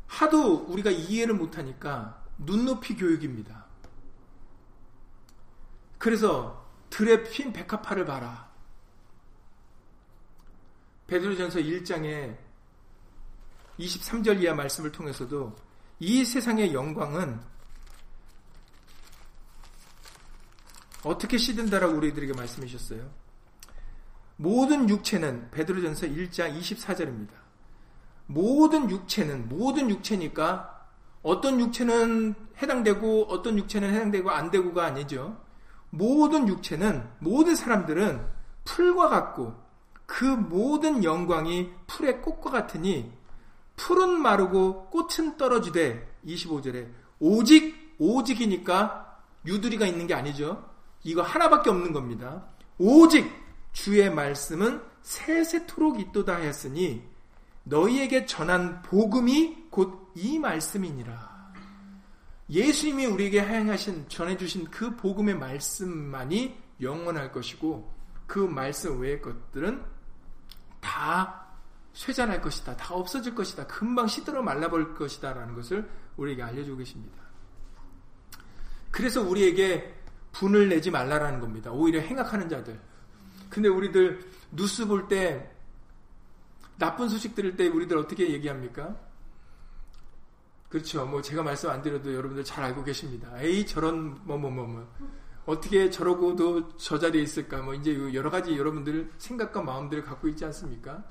하도 0.08 0.66
우리가 0.66 0.90
이해를 0.90 1.36
못하니까 1.36 2.24
눈높이 2.38 2.96
교육입니다. 2.96 3.66
그래서 5.98 6.68
들에 6.90 7.24
핀 7.24 7.52
백합화를 7.52 8.06
봐라. 8.06 8.50
베드로전서 11.08 11.60
1장에 11.60 12.38
23절 13.80 14.42
이하 14.42 14.54
말씀을 14.54 14.92
통해서도 14.92 15.56
이 16.00 16.24
세상의 16.24 16.74
영광은 16.74 17.42
어떻게 21.04 21.38
시든다라고 21.38 21.96
우리들에게 21.98 22.34
말씀해 22.34 22.68
주셨어요? 22.68 23.10
모든 24.36 24.90
육체는 24.90 25.52
베드로전서 25.52 26.08
1장 26.08 26.58
24절입니다. 26.60 27.30
모든 28.26 28.90
육체는 28.90 29.50
모든 29.50 29.90
육체니까 29.90 30.88
어떤 31.24 31.60
육체는 31.60 32.36
해당되고 32.62 33.26
어떤 33.30 33.58
육체는 33.58 33.94
해당되고 33.94 34.30
안 34.30 34.52
되고가 34.52 34.86
아니죠. 34.86 35.38
모든 35.90 36.48
육체는 36.48 37.10
모든 37.20 37.56
사람들은 37.56 38.26
풀과 38.64 39.10
같고 39.10 39.56
그 40.06 40.24
모든 40.24 41.04
영광이 41.04 41.72
풀의 41.88 42.22
꽃과 42.22 42.52
같으니 42.52 43.12
풀은 43.76 44.22
마르고 44.22 44.90
꽃은 44.90 45.38
떨어지되 45.38 46.20
25절에 46.26 46.90
오직 47.20 47.96
오직이니까 47.98 49.20
유두리가 49.46 49.86
있는 49.86 50.08
게 50.08 50.14
아니죠. 50.14 50.69
이거 51.04 51.22
하나밖에 51.22 51.70
없는 51.70 51.94
겁니다. 51.94 52.46
오직 52.78 53.32
주의 53.74 54.10
말씀은 54.10 54.82
세세토록 55.02 56.00
있도다 56.00 56.36
하였으니 56.36 57.08
너희에게 57.64 58.26
전한 58.26 58.82
복음이 58.82 59.68
곧 59.70 60.10
이 60.16 60.38
말씀이니라. 60.38 61.54
예수님이 62.50 63.06
우리에게 63.06 63.40
하행하신 63.40 64.10
전해주신 64.10 64.66
그 64.72 64.96
복음의 64.96 65.36
말씀만이 65.38 66.58
영원할 66.82 67.32
것이고 67.32 67.94
그 68.26 68.40
말씀 68.40 69.00
외의 69.00 69.22
것들은 69.22 69.84
다 70.82 71.48
쇠잔할 71.94 72.42
것이다. 72.42 72.76
다 72.76 72.96
없어질 72.96 73.36
것이다. 73.36 73.68
금방 73.68 74.08
시들어 74.08 74.42
말라버릴 74.42 74.96
것이다. 74.96 75.34
라는 75.34 75.54
것을 75.56 75.90
우리에게 76.18 76.42
알려주고 76.44 76.78
계십니다. 76.78 77.18
그래서 78.92 79.22
우리에게 79.22 79.99
분을 80.32 80.70
내지 80.70 80.92
말라라는 80.92 81.40
겁니다. 81.40 81.72
오히려 81.72 82.00
행악하는 82.02 82.50
자들. 82.50 82.80
근데 83.50 83.68
우리들 83.70 84.20
뉴스 84.52 84.86
볼 84.86 85.08
때 85.08 85.52
나쁜 86.78 87.10
소식 87.10 87.36
들을 87.36 87.56
때 87.56 87.68
우리들 87.68 87.98
어떻게 87.98 88.30
얘기합니까? 88.32 88.96
그렇죠. 90.70 91.06
뭐 91.06 91.22
제가 91.22 91.44
말씀 91.44 91.70
안 91.70 91.82
드려도 91.82 92.14
여러분들 92.14 92.44
잘 92.44 92.64
알고 92.64 92.84
계십니다. 92.84 93.30
에이 93.42 93.66
저런 93.66 94.20
뭐 94.26 94.38
뭐 94.38 94.52
뭐 94.52 94.66
뭐, 94.68 94.88
어떻게 95.46 95.90
저러고도 95.90 96.78
저 96.78 97.00
자리에 97.00 97.24
있을까? 97.24 97.62
뭐 97.64 97.74
이제 97.74 97.92
여러 98.14 98.30
가지 98.30 98.56
여러분들 98.56 99.12
생각과 99.18 99.64
마음들을 99.64 100.04
갖고 100.04 100.28
있지 100.28 100.46
않습니까? 100.46 101.04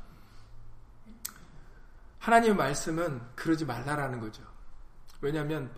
하나님의 2.21 2.57
말씀은 2.57 3.21
그러지 3.35 3.65
말라라는 3.65 4.21
거죠. 4.21 4.43
왜냐하면 5.21 5.71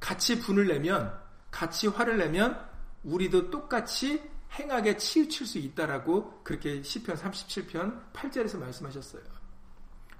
같이 0.00 0.40
분을 0.40 0.66
내면 0.66 1.12
같이 1.50 1.88
화를 1.88 2.16
내면 2.16 2.58
우리도 3.06 3.50
똑같이 3.50 4.22
행악에 4.58 4.96
치우칠 4.96 5.46
수 5.46 5.58
있다라고 5.58 6.42
그렇게 6.42 6.82
시편 6.82 7.16
37편 7.16 8.12
8절에서 8.12 8.58
말씀하셨어요. 8.58 9.22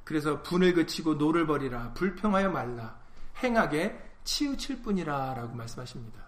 그래서 0.05 0.43
분을 0.43 0.73
그치고 0.73 1.15
노를 1.15 1.47
버리라 1.47 1.93
불평하여 1.95 2.51
말라 2.51 2.99
행악에 3.43 4.01
치우칠 4.25 4.83
뿐이라라고 4.83 5.55
말씀하십니다. 5.55 6.25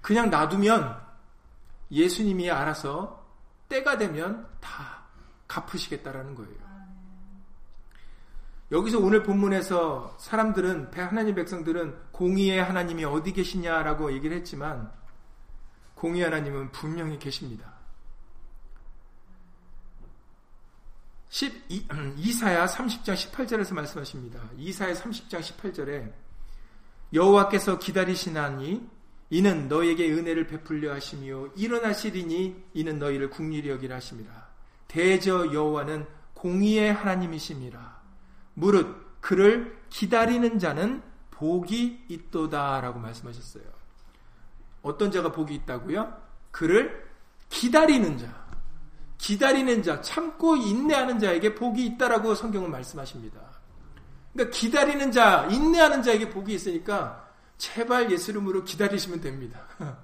그냥 0.00 0.30
놔두면 0.30 1.02
예수님이 1.90 2.50
알아서 2.50 3.24
때가 3.68 3.98
되면 3.98 4.46
다 4.60 5.04
갚으시겠다라는 5.48 6.34
거예요. 6.34 6.64
여기서 8.70 8.98
오늘 8.98 9.22
본문에서 9.22 10.16
사람들은 10.18 10.90
하나님 10.94 11.34
백성들은 11.34 11.96
공의의 12.14 12.62
하나님이 12.62 13.04
어디 13.04 13.32
계시냐라고 13.32 14.12
얘기를 14.12 14.36
했지만 14.36 14.90
공의 15.96 16.22
하나님은 16.22 16.70
분명히 16.70 17.18
계십니다. 17.18 17.74
12, 21.28 21.88
이사야 22.16 22.66
30장 22.66 23.14
18절에서 23.14 23.74
말씀하십니다. 23.74 24.40
이사야 24.56 24.94
30장 24.94 25.40
18절에 25.40 26.12
여호와께서 27.12 27.80
기다리시나니 27.80 28.88
이는 29.30 29.66
너에게 29.66 30.12
은혜를 30.12 30.46
베풀려 30.46 30.94
하시며 30.94 31.48
일어나시리니 31.56 32.64
이는 32.74 33.00
너희를 33.00 33.30
국리리 33.30 33.68
여기라 33.70 33.96
하심이라. 33.96 34.48
대저 34.86 35.52
여호와는 35.52 36.06
공의의 36.34 36.92
하나님이심이라. 36.92 38.02
무릇 38.54 39.20
그를 39.20 39.76
기다리는 39.90 40.60
자는 40.60 41.02
복이 41.44 42.06
있도다라고 42.08 42.98
말씀하셨어요. 43.00 43.64
어떤 44.80 45.10
자가 45.10 45.30
복이 45.30 45.54
있다고요? 45.56 46.10
그를 46.50 47.06
기다리는 47.50 48.16
자. 48.16 48.44
기다리는 49.18 49.82
자, 49.82 50.00
참고 50.00 50.56
인내하는 50.56 51.18
자에게 51.18 51.54
복이 51.54 51.84
있다라고 51.84 52.34
성경은 52.34 52.70
말씀하십니다. 52.70 53.38
그러니까 54.32 54.56
기다리는 54.56 55.12
자, 55.12 55.46
인내하는 55.50 56.02
자에게 56.02 56.30
복이 56.30 56.54
있으니까 56.54 57.28
제발 57.58 58.10
예수 58.10 58.30
이름으로 58.30 58.64
기다리시면 58.64 59.20
됩니다. 59.20 59.60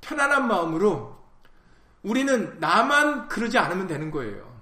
편안한 0.00 0.48
마음으로 0.48 1.22
우리는 2.02 2.58
나만 2.58 3.28
그러지 3.28 3.58
않으면 3.58 3.86
되는 3.86 4.10
거예요. 4.10 4.52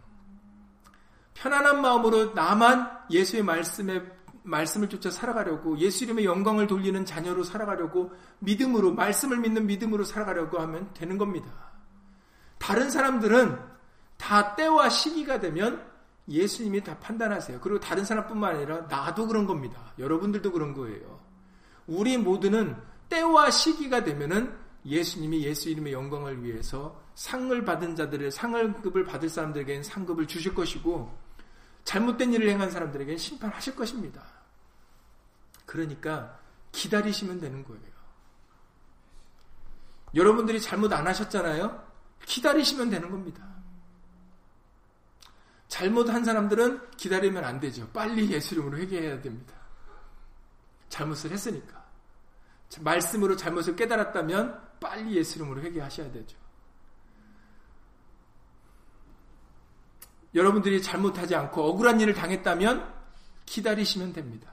편안한 1.32 1.80
마음으로 1.80 2.34
나만 2.34 3.06
예수의 3.10 3.42
말씀에 3.42 4.19
말씀을 4.42 4.88
쫓아 4.88 5.10
살아가려고 5.10 5.78
예수 5.78 6.04
이름의 6.04 6.24
영광을 6.24 6.66
돌리는 6.66 7.04
자녀로 7.04 7.44
살아가려고 7.44 8.12
믿음으로 8.38 8.92
말씀을 8.94 9.38
믿는 9.38 9.66
믿음으로 9.66 10.04
살아가려고 10.04 10.58
하면 10.60 10.90
되는 10.94 11.18
겁니다. 11.18 11.50
다른 12.58 12.90
사람들은 12.90 13.58
다 14.16 14.54
때와 14.54 14.88
시기가 14.88 15.40
되면 15.40 15.84
예수님이 16.28 16.84
다 16.84 16.98
판단하세요. 16.98 17.60
그리고 17.60 17.80
다른 17.80 18.04
사람뿐만 18.04 18.56
아니라 18.56 18.80
나도 18.82 19.26
그런 19.26 19.46
겁니다. 19.46 19.92
여러분들도 19.98 20.52
그런 20.52 20.74
거예요. 20.74 21.20
우리 21.86 22.16
모두는 22.16 22.76
때와 23.08 23.50
시기가 23.50 24.04
되면은 24.04 24.54
예수님이 24.86 25.42
예수 25.44 25.68
이름의 25.68 25.92
영광을 25.92 26.42
위해서 26.44 27.00
상을 27.14 27.64
받은 27.64 27.96
자들의 27.96 28.30
상을 28.30 28.80
급을 28.80 29.04
받을 29.04 29.28
사람들에게는 29.28 29.82
상급을 29.82 30.26
주실 30.26 30.54
것이고 30.54 31.10
잘못된 31.90 32.32
일을 32.32 32.48
행한 32.50 32.70
사람들에게는 32.70 33.18
심판하실 33.18 33.74
것입니다. 33.74 34.22
그러니까 35.66 36.38
기다리시면 36.70 37.40
되는 37.40 37.64
거예요. 37.64 37.82
여러분들이 40.14 40.60
잘못 40.60 40.92
안 40.92 41.08
하셨잖아요? 41.08 41.84
기다리시면 42.26 42.90
되는 42.90 43.10
겁니다. 43.10 43.44
잘못한 45.66 46.24
사람들은 46.24 46.92
기다리면 46.92 47.44
안 47.44 47.58
되죠. 47.58 47.88
빨리 47.88 48.30
예수 48.30 48.54
이름으로 48.54 48.78
회개해야 48.78 49.20
됩니다. 49.20 49.54
잘못을 50.90 51.32
했으니까. 51.32 51.84
말씀으로 52.78 53.34
잘못을 53.34 53.74
깨달았다면 53.74 54.78
빨리 54.78 55.16
예수 55.16 55.38
이름으로 55.38 55.60
회개하셔야 55.62 56.12
되죠. 56.12 56.39
여러분들이 60.34 60.80
잘못하지 60.82 61.34
않고 61.34 61.62
억울한 61.62 62.00
일을 62.00 62.14
당했다면 62.14 62.94
기다리시면 63.46 64.12
됩니다. 64.12 64.50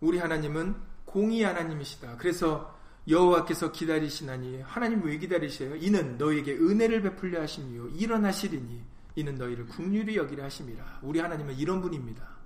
우리 0.00 0.18
하나님은 0.18 0.74
공의 1.04 1.42
하나님이시다. 1.42 2.16
그래서 2.16 2.74
여호와께서 3.08 3.72
기다리시나니 3.72 4.62
하나님 4.62 5.02
왜 5.04 5.16
기다리셔요? 5.18 5.76
이는 5.76 6.18
너에게 6.18 6.54
은혜를 6.54 7.02
베풀려 7.02 7.40
하심이요 7.42 7.88
일어나시리니 7.88 8.82
이는 9.16 9.34
너희를 9.36 9.66
국률이 9.66 10.16
여기려 10.16 10.44
하심이라. 10.44 11.00
우리 11.02 11.20
하나님은 11.20 11.56
이런 11.56 11.80
분입니다. 11.80 12.36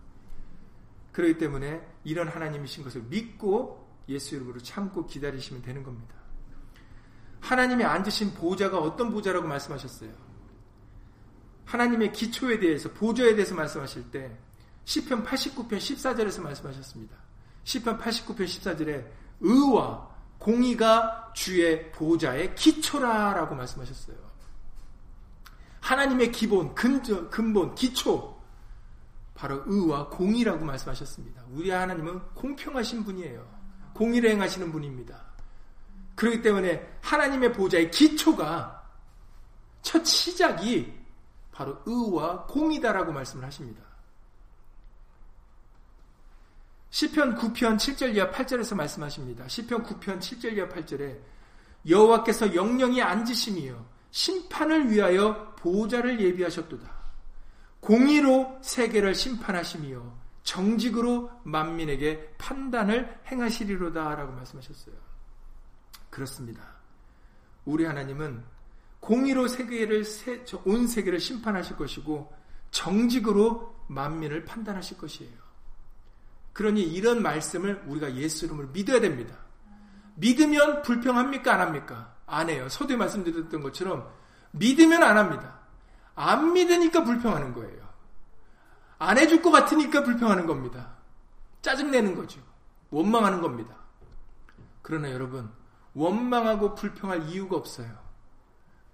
그렇기 1.12 1.38
때문에 1.38 1.80
이런 2.04 2.28
하나님이신 2.28 2.84
것을 2.84 3.02
믿고 3.02 3.88
예수 4.08 4.36
이름으로 4.36 4.60
참고 4.60 5.06
기다리시면 5.06 5.62
되는 5.62 5.82
겁니다. 5.82 6.14
하나님이 7.40 7.84
앉으신 7.84 8.34
보좌가 8.34 8.78
어떤 8.78 9.10
보좌라고 9.10 9.46
말씀하셨어요? 9.46 10.10
하나님의 11.64 12.12
기초에 12.12 12.58
대해서 12.58 12.90
보좌에 12.90 13.34
대해서 13.34 13.54
말씀하실 13.54 14.10
때 14.10 14.36
시편 14.84 15.24
89편 15.24 15.78
14절에서 15.78 16.42
말씀하셨습니다. 16.42 17.16
시편 17.64 17.98
89편 17.98 18.44
14절에 18.44 19.06
의와 19.40 20.08
공의가 20.38 21.30
주의 21.34 21.90
보좌의 21.92 22.54
기초라라고 22.54 23.54
말씀하셨어요. 23.54 24.16
하나님의 25.80 26.32
기본, 26.32 26.74
근저, 26.74 27.28
근본, 27.28 27.74
기초 27.74 28.40
바로 29.34 29.62
의와 29.66 30.08
공의라고 30.08 30.64
말씀하셨습니다. 30.64 31.44
우리 31.50 31.70
하나님은 31.70 32.20
공평하신 32.34 33.04
분이에요. 33.04 33.46
공의를 33.94 34.30
행하시는 34.30 34.70
분입니다. 34.72 35.29
그렇기 36.20 36.42
때문에 36.42 36.98
하나님의 37.00 37.50
보좌의 37.54 37.90
기초가 37.90 38.86
첫 39.80 40.04
시작이 40.04 40.92
바로 41.50 41.80
의와 41.86 42.44
공이다라고 42.44 43.10
말씀을 43.10 43.42
하십니다. 43.46 43.82
시편 46.90 47.36
9편 47.36 47.78
7절 47.78 48.14
이하 48.14 48.30
8절에서 48.30 48.76
말씀하십니다. 48.76 49.48
시편 49.48 49.82
9편 49.82 50.18
7절 50.18 50.58
이하 50.58 50.68
8절에 50.68 51.18
여호와께서 51.88 52.54
영영이 52.54 53.00
앉으심이요 53.00 53.86
심판을 54.10 54.90
위하여 54.90 55.54
보좌를 55.54 56.20
예비하셨도다. 56.20 57.00
공의로 57.80 58.58
세계를 58.60 59.14
심판하심이요 59.14 60.18
정직으로 60.42 61.30
만민에게 61.44 62.34
판단을 62.36 63.20
행하시리로다라고 63.26 64.32
말씀하셨어요. 64.32 65.09
그렇습니다. 66.10 66.62
우리 67.64 67.84
하나님은 67.84 68.42
공의로 69.00 69.48
세계를 69.48 70.04
온 70.64 70.86
세계를 70.86 71.20
심판하실 71.20 71.76
것이고 71.76 72.32
정직으로 72.70 73.74
만민을 73.88 74.44
판단하실 74.44 74.98
것이에요. 74.98 75.38
그러니 76.52 76.82
이런 76.82 77.22
말씀을 77.22 77.82
우리가 77.86 78.14
예수 78.16 78.44
이름으로 78.44 78.68
믿어야 78.68 79.00
됩니다. 79.00 79.36
믿으면 80.16 80.82
불평합니까? 80.82 81.54
안 81.54 81.60
합니까? 81.60 82.14
안 82.26 82.50
해요. 82.50 82.68
서두에 82.68 82.96
말씀드렸던 82.96 83.62
것처럼 83.62 84.08
믿으면 84.52 85.02
안 85.02 85.16
합니다. 85.16 85.60
안 86.14 86.52
믿으니까 86.52 87.04
불평하는 87.04 87.54
거예요. 87.54 87.88
안 88.98 89.16
해줄 89.16 89.40
것 89.40 89.50
같으니까 89.50 90.04
불평하는 90.04 90.46
겁니다. 90.46 90.94
짜증내는 91.62 92.14
거죠. 92.14 92.40
원망하는 92.90 93.40
겁니다. 93.40 93.74
그러나 94.82 95.10
여러분, 95.10 95.50
원망하고 95.94 96.74
불평할 96.74 97.28
이유가 97.28 97.56
없어요. 97.56 97.88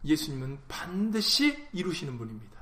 예수님은 0.04 0.58
반드시 0.68 1.66
이루시는 1.72 2.16
분입니다. 2.18 2.60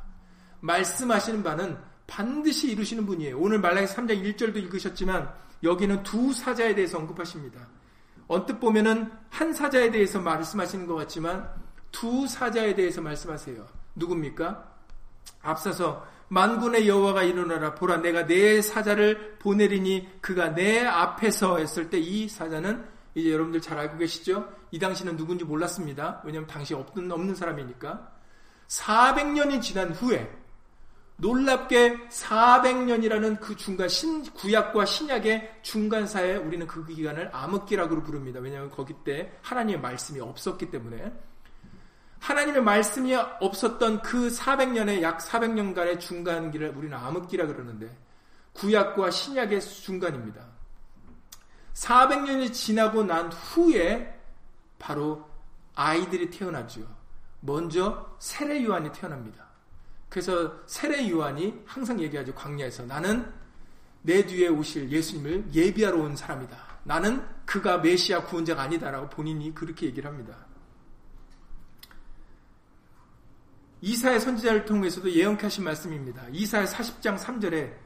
말씀하시는 0.60 1.42
바는 1.42 1.78
반드시 2.06 2.70
이루시는 2.70 3.06
분이에요. 3.06 3.38
오늘 3.38 3.58
말라기 3.60 3.86
3장 3.86 4.22
1절도 4.36 4.56
읽으셨지만 4.56 5.32
여기는 5.62 6.02
두 6.02 6.32
사자에 6.32 6.74
대해서 6.74 6.98
언급하십니다. 6.98 7.66
언뜻 8.26 8.58
보면은 8.58 9.10
한 9.30 9.52
사자에 9.52 9.90
대해서 9.90 10.20
말씀하시는 10.20 10.86
것 10.86 10.94
같지만 10.94 11.50
두 11.90 12.26
사자에 12.26 12.74
대해서 12.74 13.00
말씀하세요. 13.00 13.66
누굽니까? 13.94 14.72
앞서서 15.42 16.06
만군의 16.28 16.88
여호와가 16.88 17.22
일어나라 17.22 17.74
보라 17.74 17.98
내가 17.98 18.26
내 18.26 18.60
사자를 18.62 19.36
보내리니 19.38 20.20
그가 20.20 20.54
내 20.54 20.84
앞에서 20.84 21.58
했을 21.58 21.90
때 21.90 21.98
이 21.98 22.28
사자는 22.28 22.93
이제 23.14 23.33
여러분들 23.33 23.61
잘 23.61 23.79
알고 23.79 23.98
계시죠? 23.98 24.48
이 24.70 24.79
당시는 24.79 25.16
누군지 25.16 25.44
몰랐습니다. 25.44 26.20
왜냐하면 26.24 26.48
당시 26.48 26.74
없는, 26.74 27.11
없는 27.11 27.35
사람이니까. 27.35 28.12
400년이 28.68 29.62
지난 29.62 29.92
후에 29.92 30.31
놀랍게 31.16 32.09
400년이라는 32.09 33.38
그 33.38 33.57
중간 33.57 33.88
신, 33.88 34.24
구약과 34.33 34.85
신약의 34.85 35.61
중간사에 35.62 36.37
우리는 36.37 36.66
그 36.66 36.85
기간을 36.85 37.31
암흑기라고 37.33 38.03
부릅니다. 38.03 38.40
왜냐하면 38.40 38.70
거기 38.70 38.94
때 39.05 39.33
하나님의 39.42 39.81
말씀이 39.81 40.20
없었기 40.20 40.70
때문에 40.70 41.12
하나님의 42.18 42.62
말씀이 42.62 43.14
없었던 43.14 44.03
그 44.03 44.29
400년의 44.29 45.03
약 45.03 45.18
400년간의 45.18 46.00
중간기를 46.00 46.70
우리는 46.74 46.96
암흑기라 46.96 47.46
그러는데 47.46 47.96
구약과 48.55 49.11
신약의 49.11 49.61
중간입니다. 49.61 50.46
400년이 51.74 52.52
지나고 52.52 53.04
난 53.04 53.30
후에 53.32 54.14
바로 54.78 55.28
아이들이 55.74 56.30
태어나죠. 56.30 56.82
먼저 57.40 58.16
세례 58.18 58.62
요한이 58.64 58.92
태어납니다. 58.92 59.44
그래서 60.08 60.60
세례 60.66 61.08
요한이 61.10 61.62
항상 61.66 62.00
얘기하죠. 62.00 62.34
광야에서 62.34 62.87
나는 62.87 63.30
내 64.02 64.24
뒤에 64.24 64.48
오실 64.48 64.90
예수님을 64.90 65.52
예비하러 65.52 65.98
온 65.98 66.16
사람이다. 66.16 66.56
나는 66.84 67.26
그가 67.44 67.78
메시아 67.78 68.24
구원자가 68.24 68.62
아니다라고 68.62 69.08
본인이 69.08 69.54
그렇게 69.54 69.87
얘기를 69.87 70.08
합니다. 70.08 70.37
이사의 73.80 74.20
선지자를 74.20 74.64
통해서도 74.64 75.10
예언케 75.10 75.42
하신 75.42 75.64
말씀입니다. 75.64 76.22
이사의 76.30 76.66
40장 76.66 77.18
3절에 77.18 77.83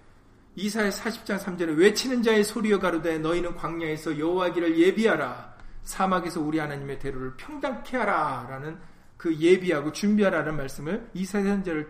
이사의 0.59 0.91
40장 0.91 1.39
3절에 1.39 1.79
외치는 1.79 2.25
자의 2.25 2.43
소리여 2.43 2.81
가로되 2.81 3.19
너희는 3.19 3.55
광야에서 3.55 4.19
여호와기를 4.19 4.77
예비하라 4.77 5.57
사막에서 5.85 6.41
우리 6.41 6.59
하나님의 6.59 6.99
대로를 6.99 7.37
평당케 7.37 7.97
하라라는 7.99 8.77
그 9.17 9.37
예비하고 9.37 9.93
준비하라는 9.93 10.57
말씀을 10.57 11.11
이사의 11.15 11.45
선지자를 11.45 11.87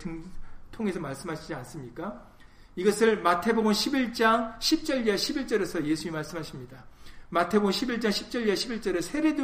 통해서 0.71 0.99
말씀하시지 0.99 1.51
않습니까? 1.55 2.27
이것을 2.75 3.23
마태복음 3.23 3.71
11장 3.71 4.59
10절 4.59 5.07
이하 5.07 5.15
11절에서 5.15 5.83
예수님이 5.83 6.13
말씀하십니다. 6.13 6.85
마태복음 7.29 7.71
11장 7.71 8.09
10절 8.09 8.45
이하 8.45 8.53
11절에 8.53 9.01
세례 9.01 9.35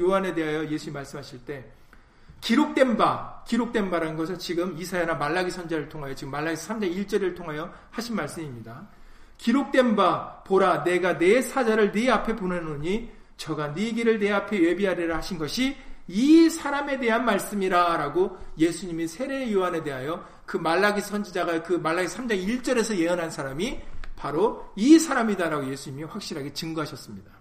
요한에 0.00 0.34
대하여 0.34 0.68
예수님이 0.68 0.92
말씀하실 0.94 1.44
때 1.44 1.72
기록된 2.40 2.96
바, 2.96 3.42
기록된 3.46 3.90
바라는 3.90 4.16
것은 4.16 4.38
지금 4.38 4.76
이사야나 4.78 5.14
말라기 5.14 5.50
선자를 5.50 5.88
통하여 5.88 6.14
지금 6.14 6.30
말라기 6.30 6.56
3장 6.56 7.06
1절을 7.06 7.36
통하여 7.36 7.72
하신 7.90 8.16
말씀입니다. 8.16 8.86
기록된 9.38 9.96
바 9.96 10.42
보라 10.44 10.84
내가 10.84 11.18
내 11.18 11.42
사자를 11.42 11.92
네 11.92 12.10
앞에 12.10 12.36
보내노니 12.36 13.10
저가 13.36 13.74
네 13.74 13.92
길을 13.92 14.18
내 14.18 14.32
앞에 14.32 14.62
예비하리라 14.62 15.18
하신 15.18 15.38
것이 15.38 15.76
이 16.08 16.48
사람에 16.48 16.98
대한 16.98 17.24
말씀이라라고 17.24 18.38
예수님이 18.58 19.08
세례 19.08 19.52
요한에 19.52 19.82
대하여 19.82 20.24
그 20.46 20.56
말라기 20.56 21.00
선지자가 21.00 21.62
그 21.64 21.74
말라기 21.74 22.08
3장 22.08 22.62
1절에서 22.62 22.96
예언한 22.96 23.30
사람이 23.30 23.80
바로 24.14 24.72
이 24.76 24.98
사람이다라고 24.98 25.68
예수님이 25.68 26.04
확실하게 26.04 26.52
증거하셨습니다. 26.52 27.35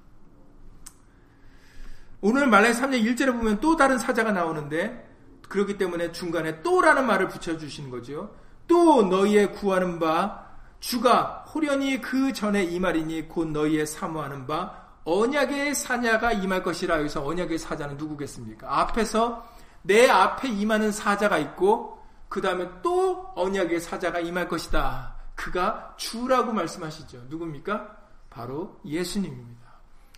오늘 2.28 2.48
말라기 2.48 2.74
3장 2.74 3.04
1절에 3.04 3.38
보면 3.38 3.60
또 3.60 3.76
다른 3.76 4.00
사자가 4.00 4.32
나오는데 4.32 5.08
그렇기 5.48 5.78
때문에 5.78 6.12
중간에 6.12 6.64
또라는 6.64 7.06
말을 7.06 7.28
붙여주시는 7.28 7.92
거죠. 7.92 8.34
또 8.68 9.04
너희의 9.04 9.52
구하는 9.52 10.00
바 10.00 10.44
주가 10.80 11.46
호련히 11.54 12.02
그 12.02 12.34
전에 12.34 12.64
이 12.64 12.80
말이니 12.80 13.30
곧 13.30 13.50
너희의 13.50 13.86
사모하는 13.86 14.48
바 14.48 14.88
언약의 15.04 15.76
사자가 15.76 16.32
임할 16.32 16.64
것이라 16.64 16.98
여기서 16.98 17.24
언약의 17.24 17.60
사자는 17.60 17.98
누구겠습니까? 17.98 18.80
앞에서 18.80 19.48
내 19.84 20.10
앞에 20.10 20.48
임하는 20.48 20.92
사자가 20.92 21.38
있고 21.38 22.00
그 22.28 22.42
다음에 22.42 22.68
또 22.82 23.34
언약의 23.36 23.80
사자가 23.82 24.20
임할 24.20 24.48
것이다. 24.48 25.16
그가 25.36 25.94
주라고 25.96 26.54
말씀하시죠. 26.54 27.26
누굽니까? 27.30 27.98
바로 28.32 28.80
예수님입니다. 28.84 29.65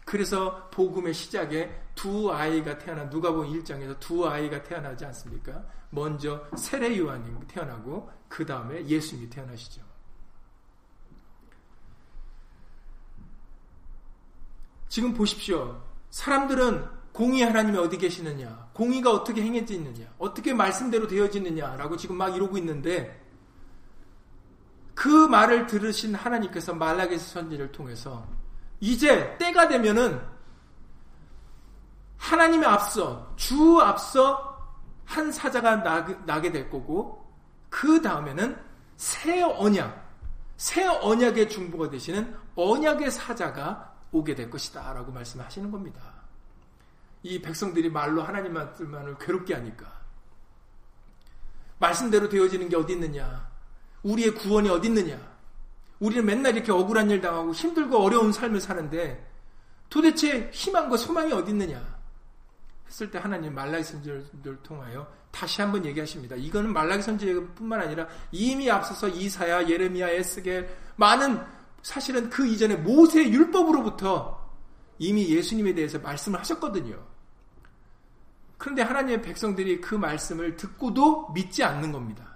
그래서 0.08 0.70
복음의 0.70 1.14
시작에 1.14 1.70
두 1.94 2.32
아이가 2.32 2.78
태어나 2.78 3.04
누가복음 3.04 3.52
1장에서 3.52 4.00
두 4.00 4.26
아이가 4.26 4.64
태어나지 4.64 5.04
않습니까? 5.04 5.66
먼저 5.90 6.48
세례 6.56 6.98
요한이 6.98 7.30
태어나고 7.46 8.10
그 8.30 8.46
다음에 8.46 8.88
예수님이 8.88 9.30
태어나시죠. 9.30 9.82
지금 14.88 15.14
보십시오. 15.14 15.84
사람들은 16.10 16.86
공의 17.12 17.42
하나님이 17.42 17.78
어디 17.78 17.98
계시느냐? 17.98 18.70
공의가 18.72 19.12
어떻게 19.12 19.42
행해지느냐? 19.42 20.14
어떻게 20.20 20.54
말씀대로 20.54 21.08
되어지느냐라고 21.08 21.98
지금 21.98 22.16
막 22.16 22.34
이러고 22.34 22.58
있는데 22.60 23.22
그 24.96 25.10
말을 25.28 25.68
들으신 25.68 26.16
하나님께서 26.16 26.74
말라기스 26.74 27.34
선지를 27.34 27.74
통해서 27.74 28.37
이제 28.80 29.38
때가 29.38 29.68
되면은 29.68 30.22
하나님의 32.18 32.68
앞서 32.68 33.34
주 33.36 33.80
앞서 33.82 34.58
한 35.06 35.32
사자가 35.32 35.78
나게 36.26 36.52
될 36.52 36.70
거고 36.70 37.26
그 37.70 38.02
다음에는 38.02 38.60
새 38.98 39.42
언약 39.42 40.06
새 40.58 40.86
언약의 40.86 41.50
중보가 41.50 41.90
되시는 41.90 42.36
언약의 42.56 43.12
사자가 43.12 43.96
오게 44.12 44.36
될 44.36 44.50
것이다 44.50 44.94
라고 44.94 45.12
말씀하시는 45.12 45.72
겁니다. 45.72 46.02
이 47.24 47.42
백성들이 47.42 47.90
말로 47.90 48.24
하나님만을 48.24 49.18
괴롭게 49.20 49.54
하니까. 49.54 49.98
말씀대로 51.80 52.28
되어지는 52.28 52.70
게 52.70 52.76
어디 52.76 52.94
있느냐? 52.94 53.48
우리의 54.04 54.34
구원이 54.34 54.70
어디 54.70 54.88
있느냐 54.88 55.37
우리는 56.00 56.26
맨날 56.26 56.56
이렇게 56.56 56.72
억울한 56.72 57.10
일 57.10 57.22
당하고 57.22 57.54
힘들고 57.54 57.98
어려운 57.98 58.32
삶을 58.32 58.60
사는데 58.60 59.26
도대체 59.90 60.50
희망과 60.54 60.98
소망이 60.98 61.32
어디 61.34 61.52
있느냐 61.52 61.82
했을 62.88 63.12
때 63.12 63.18
하나님 63.18 63.54
말라기 63.54 63.84
선지를 63.84 64.60
통하여 64.64 65.08
다시 65.32 65.62
한번 65.62 65.86
얘기하십니다. 65.86 66.36
이거는 66.36 66.72
말라기 66.74 67.04
선지뿐만 67.04 67.82
아니라 67.82 68.08
이미 68.32 68.70
앞서서 68.72 69.08
이사야, 69.08 69.68
예레미야, 69.68 70.10
에스겔 70.10 70.70
많은 70.96 71.40
사실은 71.82 72.30
그 72.30 72.46
이전에 72.48 72.76
모세 72.76 73.24
율법으로부터 73.30 74.38
이미 75.00 75.30
예수님에 75.30 75.74
대해서 75.74 76.00
말씀을 76.00 76.40
하셨거든요. 76.40 76.98
그런데 78.58 78.82
하나님의 78.82 79.22
백성들이 79.22 79.82
그 79.82 79.96
말씀을 79.96 80.56
듣고도 80.56 81.32
믿지 81.34 81.64
않는 81.64 81.92
겁니다. 81.92 82.27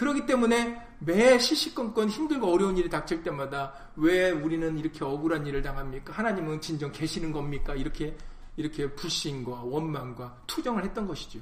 그렇기 0.00 0.24
때문에 0.24 0.80
매 1.00 1.38
시시건건 1.38 2.08
힘들고 2.08 2.50
어려운 2.50 2.78
일이 2.78 2.88
닥칠 2.88 3.22
때마다 3.22 3.74
왜 3.96 4.30
우리는 4.30 4.78
이렇게 4.78 5.04
억울한 5.04 5.46
일을 5.46 5.60
당합니까? 5.60 6.14
하나님은 6.14 6.62
진정 6.62 6.90
계시는 6.90 7.32
겁니까? 7.32 7.74
이렇게 7.74 8.16
이렇게 8.56 8.90
불신과 8.94 9.64
원망과 9.64 10.44
투정을 10.46 10.84
했던 10.84 11.06
것이죠. 11.06 11.40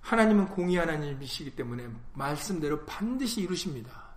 하나님은 0.00 0.48
공의 0.48 0.76
하나님이시기 0.78 1.54
때문에 1.54 1.90
말씀대로 2.14 2.86
반드시 2.86 3.42
이루십니다. 3.42 4.14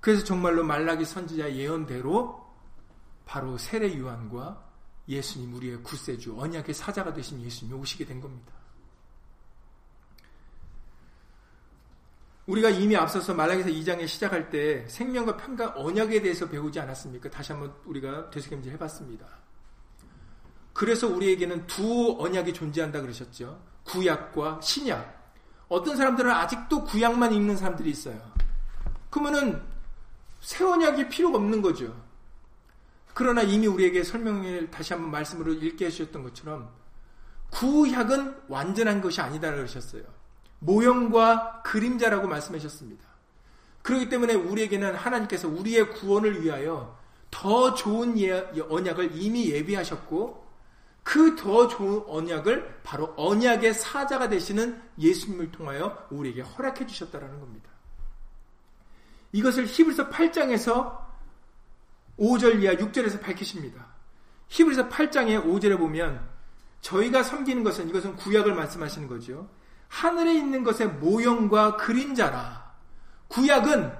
그래서 0.00 0.24
정말로 0.24 0.64
말라기 0.64 1.04
선지자 1.04 1.52
예언대로 1.52 2.42
바로 3.26 3.58
세례 3.58 3.98
요한과 3.98 4.66
예수님 5.08 5.52
우리의 5.56 5.82
구세주 5.82 6.40
언약의 6.40 6.74
사자가 6.74 7.12
되신 7.12 7.42
예수님이 7.42 7.78
오시게 7.78 8.06
된 8.06 8.18
겁니다. 8.18 8.61
우리가 12.52 12.68
이미 12.68 12.94
앞서서 12.94 13.32
말라기서 13.32 13.70
2장에 13.70 14.06
시작할 14.06 14.50
때 14.50 14.86
생명과 14.86 15.38
평강 15.38 15.72
언약에 15.74 16.20
대해서 16.20 16.46
배우지 16.46 16.78
않았습니까? 16.80 17.30
다시 17.30 17.52
한번 17.52 17.74
우리가 17.86 18.28
되새김질 18.28 18.72
해봤습니다. 18.72 19.24
그래서 20.74 21.08
우리에게는 21.08 21.66
두 21.66 22.14
언약이 22.18 22.52
존재한다 22.52 23.00
그러셨죠. 23.00 23.58
구약과 23.84 24.60
신약. 24.62 25.32
어떤 25.68 25.96
사람들은 25.96 26.30
아직도 26.30 26.84
구약만 26.84 27.32
읽는 27.32 27.56
사람들이 27.56 27.88
있어요. 27.88 28.20
그러면은 29.08 29.62
새 30.40 30.62
언약이 30.62 31.08
필요가 31.08 31.38
없는 31.38 31.62
거죠. 31.62 31.98
그러나 33.14 33.40
이미 33.40 33.66
우리에게 33.66 34.04
설명을 34.04 34.70
다시 34.70 34.92
한번 34.92 35.10
말씀으로 35.10 35.54
읽게 35.54 35.86
해주셨던 35.86 36.22
것처럼 36.22 36.70
구약은 37.50 38.42
완전한 38.48 39.00
것이 39.00 39.22
아니다 39.22 39.50
그러셨어요. 39.50 40.21
모형과 40.62 41.62
그림자라고 41.62 42.28
말씀하셨습니다. 42.28 43.04
그렇기 43.82 44.08
때문에 44.08 44.34
우리에게는 44.34 44.94
하나님께서 44.94 45.48
우리의 45.48 45.90
구원을 45.90 46.42
위하여 46.42 46.96
더 47.30 47.74
좋은 47.74 48.18
예, 48.18 48.32
언약을 48.68 49.20
이미 49.20 49.50
예비하셨고 49.50 50.42
그 51.02 51.34
더 51.36 51.66
좋은 51.66 52.04
언약을 52.06 52.80
바로 52.84 53.12
언약의 53.16 53.74
사자가 53.74 54.28
되시는 54.28 54.80
예수님을 54.98 55.50
통하여 55.50 56.06
우리에게 56.10 56.42
허락해 56.42 56.86
주셨다라는 56.86 57.40
겁니다. 57.40 57.68
이것을 59.32 59.66
히브리서 59.66 60.10
8장에서 60.10 61.00
5절 62.18 62.62
이하 62.62 62.74
6절에서 62.74 63.20
밝히십니다. 63.20 63.86
히브리서 64.48 64.88
8장의 64.88 65.44
5절에 65.44 65.78
보면 65.78 66.28
저희가 66.82 67.22
섬기는 67.22 67.64
것은 67.64 67.88
이것은 67.88 68.16
구약을 68.16 68.54
말씀하시는 68.54 69.08
거죠. 69.08 69.48
하늘에 69.92 70.34
있는 70.34 70.64
것의 70.64 70.88
모형과 70.88 71.76
그림자라. 71.76 72.72
구약은 73.28 73.92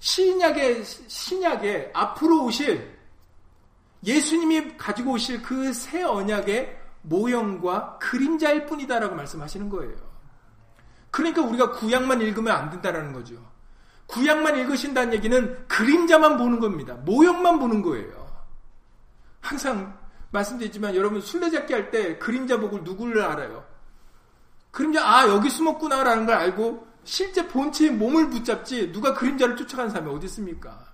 신약의, 0.00 0.84
신약의 0.84 1.92
앞으로 1.94 2.44
오실 2.44 2.98
예수님이 4.04 4.76
가지고 4.76 5.12
오실 5.12 5.40
그 5.42 5.72
새 5.72 6.02
언약의 6.02 6.76
모형과 7.02 7.98
그림자일 7.98 8.66
뿐이다라고 8.66 9.14
말씀하시는 9.14 9.68
거예요. 9.68 9.96
그러니까 11.12 11.42
우리가 11.42 11.70
구약만 11.70 12.20
읽으면 12.20 12.54
안 12.54 12.70
된다라는 12.70 13.12
거죠. 13.12 13.36
구약만 14.06 14.58
읽으신다는 14.58 15.12
얘기는 15.14 15.68
그림자만 15.68 16.36
보는 16.36 16.58
겁니다. 16.58 16.94
모형만 17.04 17.60
보는 17.60 17.82
거예요. 17.82 18.28
항상 19.40 19.96
말씀드리지만 20.30 20.96
여러분 20.96 21.20
술래잡기 21.20 21.72
할 21.72 21.90
때 21.90 22.18
그림자 22.18 22.58
보고 22.58 22.78
누구를 22.78 23.22
알아요? 23.22 23.64
그림자 24.70 25.04
아 25.04 25.28
여기 25.28 25.50
숨었구나라는 25.50 26.26
걸 26.26 26.34
알고 26.34 26.86
실제 27.04 27.46
본체의 27.48 27.92
몸을 27.92 28.28
붙잡지 28.30 28.92
누가 28.92 29.14
그림자를 29.14 29.56
쫓아가는 29.56 29.90
사람이 29.90 30.12
어디 30.12 30.26
있습니까? 30.26 30.86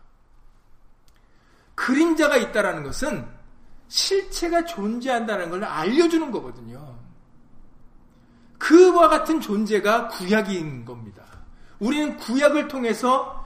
그림자가 1.74 2.36
있다라는 2.36 2.84
것은 2.84 3.26
실체가 3.88 4.64
존재한다는 4.64 5.50
걸 5.50 5.64
알려주는 5.64 6.30
거거든요. 6.30 6.98
그와 8.58 9.08
같은 9.08 9.40
존재가 9.40 10.08
구약인 10.08 10.84
겁니다. 10.84 11.24
우리는 11.78 12.16
구약을 12.16 12.68
통해서 12.68 13.44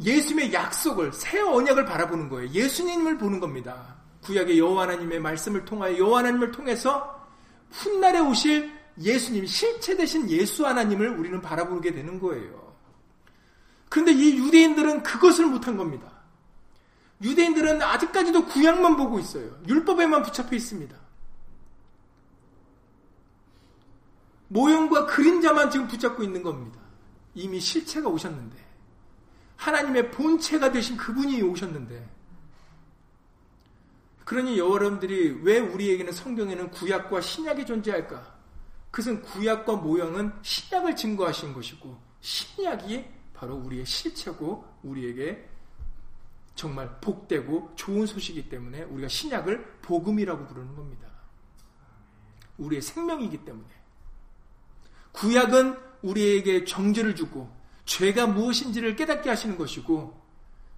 예수님의 0.00 0.52
약속을 0.52 1.12
새 1.12 1.40
언약을 1.40 1.84
바라보는 1.84 2.28
거예요. 2.28 2.50
예수님을 2.50 3.18
보는 3.18 3.40
겁니다. 3.40 3.96
구약의 4.22 4.58
여호와 4.58 4.84
하나님의 4.84 5.20
말씀을 5.20 5.64
통하여 5.64 5.98
여호와 5.98 6.20
하나님을 6.20 6.52
통해서 6.52 7.26
훗날에 7.70 8.20
오실 8.20 8.81
예수님, 9.02 9.46
실체 9.46 9.96
대신 9.96 10.28
예수 10.30 10.66
하나님을 10.66 11.08
우리는 11.18 11.40
바라보게 11.40 11.92
되는 11.92 12.20
거예요. 12.20 12.76
근데 13.88 14.12
이 14.12 14.38
유대인들은 14.38 15.02
그것을 15.02 15.46
못한 15.46 15.76
겁니다. 15.76 16.10
유대인들은 17.20 17.82
아직까지도 17.82 18.46
구약만 18.46 18.96
보고 18.96 19.18
있어요. 19.18 19.60
율법에만 19.68 20.22
붙잡혀 20.22 20.56
있습니다. 20.56 20.96
모형과 24.48 25.06
그림자만 25.06 25.70
지금 25.70 25.88
붙잡고 25.88 26.22
있는 26.22 26.42
겁니다. 26.42 26.80
이미 27.34 27.60
실체가 27.60 28.08
오셨는데. 28.08 28.56
하나님의 29.56 30.10
본체가 30.10 30.72
되신 30.72 30.96
그분이 30.96 31.40
오셨는데. 31.42 32.08
그러니 34.24 34.58
여러분들이 34.58 35.40
왜 35.42 35.58
우리에게는 35.58 36.12
성경에는 36.12 36.70
구약과 36.70 37.20
신약이 37.20 37.66
존재할까? 37.66 38.41
그것은 38.92 39.22
구약과 39.22 39.76
모형은 39.76 40.32
신약을 40.42 40.94
증거하신 40.94 41.54
것이고 41.54 41.98
신약이 42.20 43.04
바로 43.34 43.56
우리의 43.56 43.86
실체고 43.86 44.64
우리에게 44.82 45.48
정말 46.54 47.00
복되고 47.00 47.72
좋은 47.74 48.06
소식이기 48.06 48.50
때문에 48.50 48.82
우리가 48.82 49.08
신약을 49.08 49.78
복음이라고 49.80 50.46
부르는 50.46 50.76
겁니다. 50.76 51.08
우리의 52.58 52.82
생명이기 52.82 53.46
때문에 53.46 53.66
구약은 55.12 55.78
우리에게 56.02 56.66
정죄를 56.66 57.16
주고 57.16 57.50
죄가 57.86 58.26
무엇인지를 58.26 58.94
깨닫게 58.94 59.30
하시는 59.30 59.56
것이고 59.56 60.20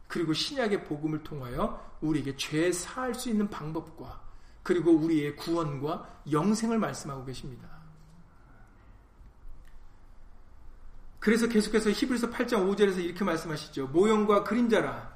그리고 0.07 0.33
신약의 0.33 0.85
복음을 0.85 1.25
통하여 1.25 1.85
우리에게 2.01 2.37
죄 2.37 2.71
사할 2.71 3.13
수 3.13 3.29
있는 3.29 3.51
방법과 3.51 4.23
그리고 4.63 4.93
우리의 4.93 5.35
구원과 5.35 6.23
영생을 6.31 6.79
말씀하고 6.79 7.25
계십니다. 7.25 7.74
그래서 11.25 11.49
계속해서 11.49 11.89
히브리서 11.91 12.29
8장 12.29 12.69
5절에서 12.69 13.03
이렇게 13.03 13.25
말씀하시죠. 13.25 13.87
모형과 13.87 14.45
그림자라 14.45 15.11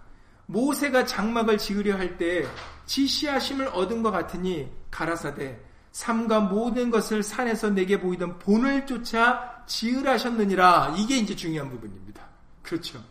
모세가 0.46 1.04
장막을 1.04 1.59
지으려 1.59 1.98
할 1.98 2.16
때 2.16 2.46
지시하심을 2.86 3.68
얻은 3.68 4.02
것 4.02 4.11
같으니 4.11 4.72
가라사대 4.90 5.61
삼가 5.92 6.40
모든 6.40 6.90
것을 6.90 7.22
산에서 7.22 7.68
내게 7.68 8.00
보이던 8.00 8.38
본을 8.38 8.86
쫓아 8.86 9.62
지으라셨느니라. 9.66 10.94
이게 10.96 11.18
이제 11.18 11.36
중요한 11.36 11.68
부분입니다. 11.68 12.26
그렇죠. 12.62 13.04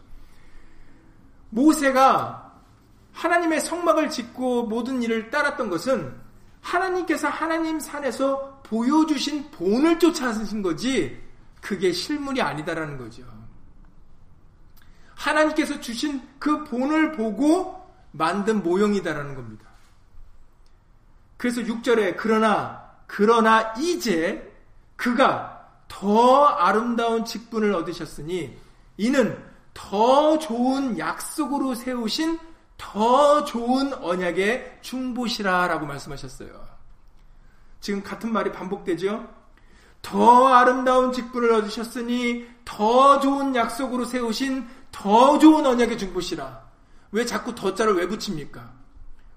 모세가 1.52 2.60
하나님의 3.14 3.62
성막을 3.62 4.10
짓고 4.10 4.64
모든 4.64 5.04
일을 5.04 5.30
따랐던 5.30 5.70
것은 5.70 6.16
하나님께서 6.62 7.30
하나님 7.30 7.80
산에서 7.80 8.64
보여주신 8.64 9.52
본을 9.52 10.00
쫓아하신 10.00 10.64
거지 10.64 11.27
그게 11.68 11.92
실물이 11.92 12.42
아니다라는 12.42 12.98
거죠. 12.98 13.24
하나님께서 15.16 15.82
주신 15.82 16.26
그 16.40 16.64
본을 16.64 17.12
보고 17.12 17.86
만든 18.12 18.64
모형이다라는 18.64 19.36
겁니다. 19.36 19.68
그래서 21.36 21.60
6절에 21.60 22.16
그러나 22.18 22.90
그러나 23.06 23.74
이제 23.78 24.50
그가 24.96 25.68
더 25.90 26.46
아름다운 26.46 27.26
직분을 27.26 27.74
얻으셨으니 27.74 28.58
이는 28.96 29.44
더 29.74 30.40
좋은 30.40 30.98
약속으로 30.98 31.76
세우신 31.76 32.40
더 32.78 33.44
좋은 33.44 33.94
언약의 33.94 34.80
중보시라라고 34.82 35.86
말씀하셨어요. 35.86 36.66
지금 37.82 38.02
같은 38.02 38.32
말이 38.32 38.54
반복되죠? 38.54 39.37
더 40.02 40.48
아름다운 40.48 41.12
직분을 41.12 41.52
얻으셨으니 41.54 42.48
더 42.66 43.20
좋은 43.20 43.56
약속으로 43.56 44.06
세우신 44.06 44.68
더 44.92 45.38
좋은 45.40 45.66
언약의 45.66 45.98
중보시라. 45.98 46.66
왜 47.12 47.26
자꾸 47.26 47.56
더 47.56 47.74
자를 47.74 47.96
왜 47.96 48.08
붙입니까? 48.08 48.72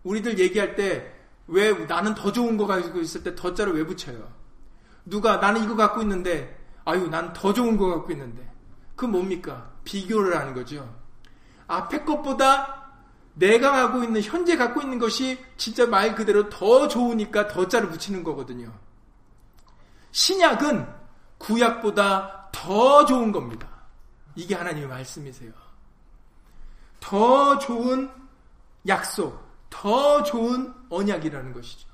우리들 0.02 0.38
얘기할 0.38 0.76
때 0.76 1.20
왜 1.50 1.72
나는 1.72 2.14
더 2.14 2.30
좋은 2.30 2.56
거 2.56 2.66
가지고 2.66 3.00
있을 3.00 3.22
때 3.24 3.34
더 3.34 3.52
자를 3.54 3.74
왜 3.74 3.84
붙여요? 3.84 4.32
누가 5.04 5.36
나는 5.38 5.64
이거 5.64 5.74
갖고 5.74 6.00
있는데 6.02 6.56
아유 6.84 7.08
난 7.08 7.32
더 7.32 7.52
좋은 7.52 7.76
거 7.76 7.88
갖고 7.88 8.12
있는데 8.12 8.48
그 8.94 9.04
뭡니까? 9.04 9.70
비교를 9.84 10.36
하는 10.38 10.54
거죠. 10.54 10.88
앞에 11.66 12.04
것보다 12.04 12.92
내가 13.34 13.72
갖고 13.72 14.04
있는 14.04 14.20
현재 14.22 14.56
갖고 14.56 14.80
있는 14.80 14.98
것이 14.98 15.38
진짜 15.56 15.86
말 15.86 16.14
그대로 16.14 16.48
더 16.48 16.86
좋으니까 16.86 17.48
더 17.48 17.66
자를 17.66 17.88
붙이는 17.88 18.22
거거든요. 18.22 18.72
신약은 20.12 20.86
구약보다 21.38 22.50
더 22.52 23.04
좋은 23.04 23.32
겁니다. 23.32 23.68
이게 24.34 24.54
하나님의 24.54 24.88
말씀이세요. 24.88 25.52
더 27.00 27.58
좋은 27.58 28.10
약속, 28.86 29.40
더 29.70 30.22
좋은 30.22 30.72
언약이라는 30.90 31.52
것이죠. 31.52 31.88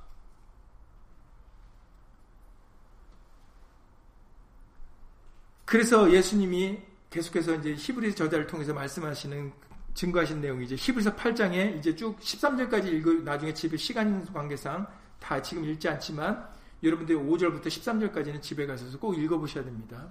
그래서 5.64 6.10
예수님이 6.10 6.80
계속해서 7.10 7.56
이제 7.56 7.74
히브리 7.74 8.14
저자를 8.14 8.46
통해서 8.46 8.72
말씀하시는 8.72 9.52
증거하신 9.94 10.40
내용이 10.40 10.64
이제 10.66 10.76
히브리서 10.76 11.16
8장에 11.16 11.78
이제 11.78 11.94
쭉 11.96 12.18
13절까지 12.20 12.86
읽어 12.86 13.12
나중에 13.24 13.52
집에 13.52 13.76
시간 13.76 14.24
관계상 14.32 14.86
다 15.18 15.40
지금 15.40 15.64
읽지 15.64 15.88
않지만 15.88 16.55
여러분들이 16.87 17.18
5절부터 17.18 17.66
13절까지는 17.66 18.41
집에 18.41 18.66
가셔서 18.66 18.99
꼭 18.99 19.18
읽어보셔야 19.18 19.64
됩니다. 19.64 20.09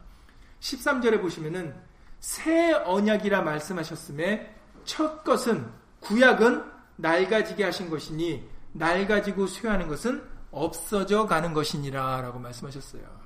13절에 0.60 1.22
보시면은 1.22 1.76
새 2.20 2.74
언약이라 2.74 3.42
말씀하셨음에 3.42 4.56
첫 4.84 5.24
것은 5.24 5.70
구약은 6.02 6.64
낡아지게 6.98 7.64
하신 7.64 7.90
것이니 7.90 8.48
낡아지고 8.74 9.48
쇠하는 9.48 9.88
것은 9.88 10.24
없어져 10.52 11.26
가는 11.26 11.54
것이니라 11.54 12.22
라고 12.22 12.40
말씀하셨어요. 12.40 13.26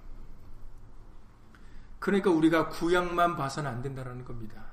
그러니까 1.99 2.29
우리가 2.29 2.69
구약만 2.69 3.35
봐서는 3.35 3.69
안 3.69 3.81
된다는 3.81 4.23
겁니다. 4.23 4.63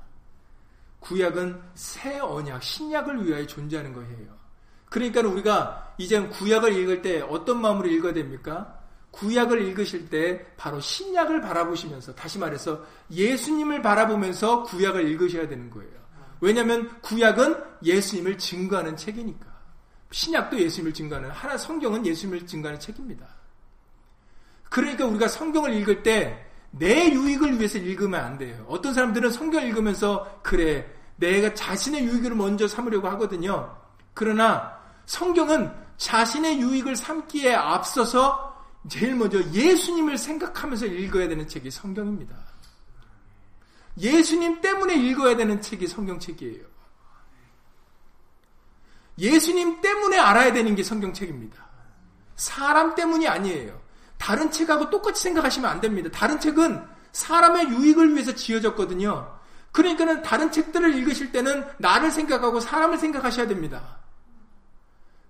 구약은 1.00 1.62
새 1.74 2.18
언약, 2.18 2.62
신약을 2.62 3.26
위하여 3.26 3.46
존재하는 3.46 3.92
거예요. 3.92 4.45
그러니까 4.88 5.20
우리가 5.20 5.94
이제 5.98 6.20
구약을 6.20 6.76
읽을 6.76 7.02
때 7.02 7.20
어떤 7.22 7.60
마음으로 7.60 7.88
읽어야 7.88 8.12
됩니까? 8.12 8.80
구약을 9.10 9.62
읽으실 9.62 10.10
때 10.10 10.46
바로 10.56 10.78
신약을 10.80 11.40
바라보시면서 11.40 12.14
다시 12.14 12.38
말해서 12.38 12.84
예수님을 13.10 13.80
바라보면서 13.82 14.64
구약을 14.64 15.08
읽으셔야 15.08 15.48
되는 15.48 15.70
거예요. 15.70 15.90
왜냐하면 16.40 17.00
구약은 17.00 17.56
예수님을 17.82 18.36
증거하는 18.36 18.96
책이니까. 18.96 19.46
신약도 20.10 20.58
예수님을 20.58 20.92
증거하는 20.92 21.30
하나 21.30 21.56
성경은 21.56 22.06
예수님을 22.06 22.46
증거하는 22.46 22.78
책입니다. 22.78 23.26
그러니까 24.68 25.06
우리가 25.06 25.28
성경을 25.28 25.72
읽을 25.74 26.02
때 26.02 26.46
내 26.78 27.10
유익을 27.10 27.58
위해서 27.58 27.78
읽으면 27.78 28.20
안 28.20 28.38
돼요. 28.38 28.64
어떤 28.68 28.92
사람들은 28.92 29.30
성경 29.30 29.62
을 29.62 29.68
읽으면서 29.68 30.40
그래 30.42 30.86
내가 31.16 31.54
자신의 31.54 32.04
유익을 32.04 32.34
먼저 32.34 32.68
삼으려고 32.68 33.08
하거든요. 33.10 33.74
그러나 34.12 34.75
성경은 35.06 35.72
자신의 35.96 36.60
유익을 36.60 36.96
삼기에 36.96 37.54
앞서서 37.54 38.54
제일 38.88 39.14
먼저 39.14 39.42
예수님을 39.52 40.18
생각하면서 40.18 40.86
읽어야 40.86 41.28
되는 41.28 41.46
책이 41.48 41.70
성경입니다. 41.70 42.36
예수님 43.98 44.60
때문에 44.60 44.94
읽어야 44.94 45.36
되는 45.36 45.60
책이 45.60 45.86
성경책이에요. 45.86 46.64
예수님 49.18 49.80
때문에 49.80 50.18
알아야 50.18 50.52
되는 50.52 50.74
게 50.74 50.82
성경책입니다. 50.82 51.64
사람 52.36 52.94
때문이 52.94 53.26
아니에요. 53.26 53.80
다른 54.18 54.50
책하고 54.50 54.90
똑같이 54.90 55.22
생각하시면 55.22 55.70
안 55.70 55.80
됩니다. 55.80 56.10
다른 56.12 56.38
책은 56.38 56.86
사람의 57.12 57.70
유익을 57.70 58.12
위해서 58.12 58.34
지어졌거든요. 58.34 59.34
그러니까는 59.72 60.22
다른 60.22 60.52
책들을 60.52 60.94
읽으실 60.94 61.32
때는 61.32 61.66
나를 61.78 62.10
생각하고 62.10 62.60
사람을 62.60 62.98
생각하셔야 62.98 63.46
됩니다. 63.46 63.98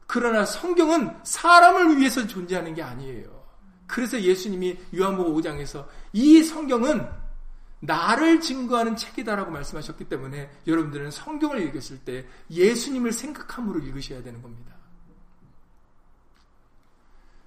그러나 0.07 0.45
성경은 0.45 1.17
사람을 1.25 1.99
위해서 1.99 2.27
존재하는 2.27 2.75
게 2.75 2.83
아니에요. 2.83 3.37
그래서 3.87 4.21
예수님이 4.21 4.79
요한복음 4.97 5.35
5장에서 5.35 5.87
이 6.13 6.43
성경은 6.43 7.09
나를 7.81 8.41
증거하는 8.41 8.97
책이다라고 8.97 9.51
말씀하셨기 9.51 10.05
때문에 10.05 10.51
여러분들은 10.67 11.11
성경을 11.11 11.61
읽으실 11.63 11.99
때 12.05 12.27
예수님을 12.51 13.13
생각함으로 13.13 13.81
읽으셔야 13.81 14.23
되는 14.23 14.43
겁니다. 14.43 14.75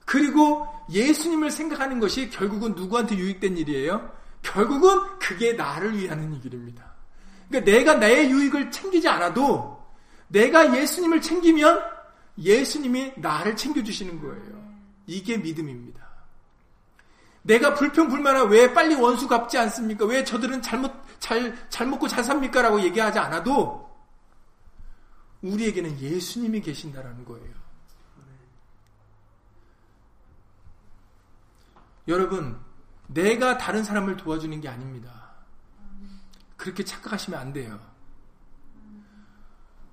그리고 0.06 0.68
예수님을 0.92 1.52
생각하는 1.52 2.00
것이 2.00 2.30
결국은 2.30 2.74
누구한테 2.74 3.16
유익된 3.16 3.58
일이에요? 3.58 4.12
결국은 4.42 5.20
그게 5.20 5.54
나를 5.54 5.98
위하는 5.98 6.34
일입니다. 6.44 6.94
그러니까 7.48 7.72
내가 7.72 7.96
내 7.96 8.30
유익을 8.30 8.72
챙기지 8.72 9.08
않아도 9.08 9.80
내가 10.28 10.76
예수님을 10.76 11.22
챙기면 11.22 11.99
예수님이 12.40 13.14
나를 13.18 13.56
챙겨주시는 13.56 14.22
거예요. 14.22 14.60
이게 15.06 15.38
믿음입니다. 15.38 16.08
내가 17.42 17.74
불평불만하 17.74 18.44
왜 18.44 18.74
빨리 18.74 18.96
원수 18.96 19.28
갚지 19.28 19.58
않습니까? 19.58 20.06
왜 20.06 20.24
저들은 20.24 20.62
잘못, 20.62 20.92
잘, 21.20 21.70
잘 21.70 21.88
먹고 21.88 22.08
잘 22.08 22.24
삽니까? 22.24 22.62
라고 22.62 22.82
얘기하지 22.82 23.20
않아도 23.20 23.90
우리에게는 25.42 26.00
예수님이 26.00 26.62
계신다라는 26.62 27.26
거예요. 27.26 27.60
여러분, 32.08 32.60
내가 33.08 33.58
다른 33.58 33.84
사람을 33.84 34.18
도와주는 34.18 34.60
게 34.62 34.68
아닙니다. 34.68 35.32
그렇게 36.58 36.84
착각하시면 36.84 37.40
안 37.40 37.54
돼요. 37.54 37.80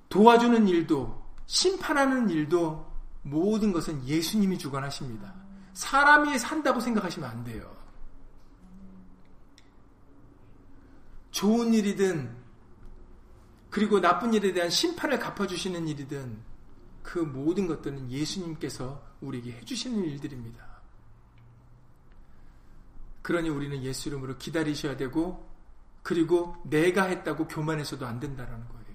도와주는 0.09 0.67
일도, 0.67 1.26
심판하는 1.47 2.29
일도 2.29 2.93
모든 3.23 3.73
것은 3.73 4.07
예수님이 4.07 4.59
주관하십니다. 4.59 5.35
사람이 5.73 6.39
산다고 6.39 6.81
생각하시면 6.81 7.29
안 7.29 7.45
돼요. 7.45 7.75
좋은 11.31 11.75
일이든 11.75 12.35
그리고 13.69 14.01
나쁜 14.01 14.33
일에 14.33 14.53
대한 14.53 14.71
심판을 14.71 15.19
갚아주시는 15.19 15.87
일이든 15.89 16.39
그 17.03 17.19
모든 17.19 17.67
것들은 17.67 18.11
예수님께서 18.11 19.05
우리에게 19.21 19.53
해주시는 19.53 20.05
일들입니다. 20.05 20.65
그러니 23.23 23.49
우리는 23.49 23.83
예수 23.83 24.09
이름으로 24.09 24.39
기다리셔야 24.39 24.97
되고 24.97 25.47
그리고 26.03 26.57
내가 26.65 27.05
했다고 27.05 27.49
교만해서도 27.49 28.07
안 28.07 28.19
된다라는 28.19 28.67
거예요. 28.69 28.86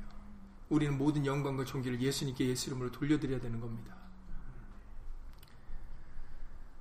우리는 0.71 0.97
모든 0.97 1.25
영광과 1.25 1.65
존귀를 1.65 2.01
예수님께 2.01 2.47
예수 2.47 2.69
이름으로 2.69 2.91
돌려드려야 2.91 3.41
되는 3.41 3.59
겁니다. 3.59 3.93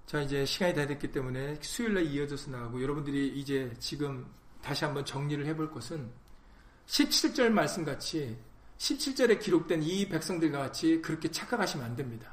자, 0.07 0.21
이제 0.23 0.47
시간이 0.47 0.75
다 0.75 0.87
됐기 0.87 1.11
때문에 1.11 1.57
수요일날 1.61 2.07
이어져서 2.07 2.53
나가고 2.53 2.81
여러분들이 2.81 3.29
이제 3.41 3.73
지금 3.81 4.27
다시 4.63 4.85
한번 4.85 5.05
정리를 5.05 5.45
해볼 5.45 5.73
것은 5.73 6.09
17절 6.87 7.51
말씀 7.51 7.85
같이 7.85 8.39
17절에 8.79 9.41
기록된 9.41 9.83
이 9.83 10.09
백성들과 10.09 10.59
같이 10.59 11.03
그렇게 11.03 11.29
착각하시면 11.29 11.85
안 11.85 11.97
됩니다. 11.97 12.33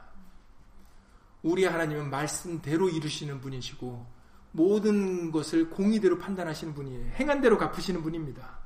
우리 1.42 1.66
하나님은 1.66 2.12
말씀대로 2.12 2.88
이루시는 2.88 3.42
분이시고 3.42 4.06
모든 4.52 5.32
것을 5.32 5.72
공의대로 5.72 6.20
판단하시는 6.20 6.76
분이에요. 6.76 7.14
행한 7.14 7.42
대로 7.42 7.58
갚으시는 7.58 8.04
분입니다. 8.04 8.60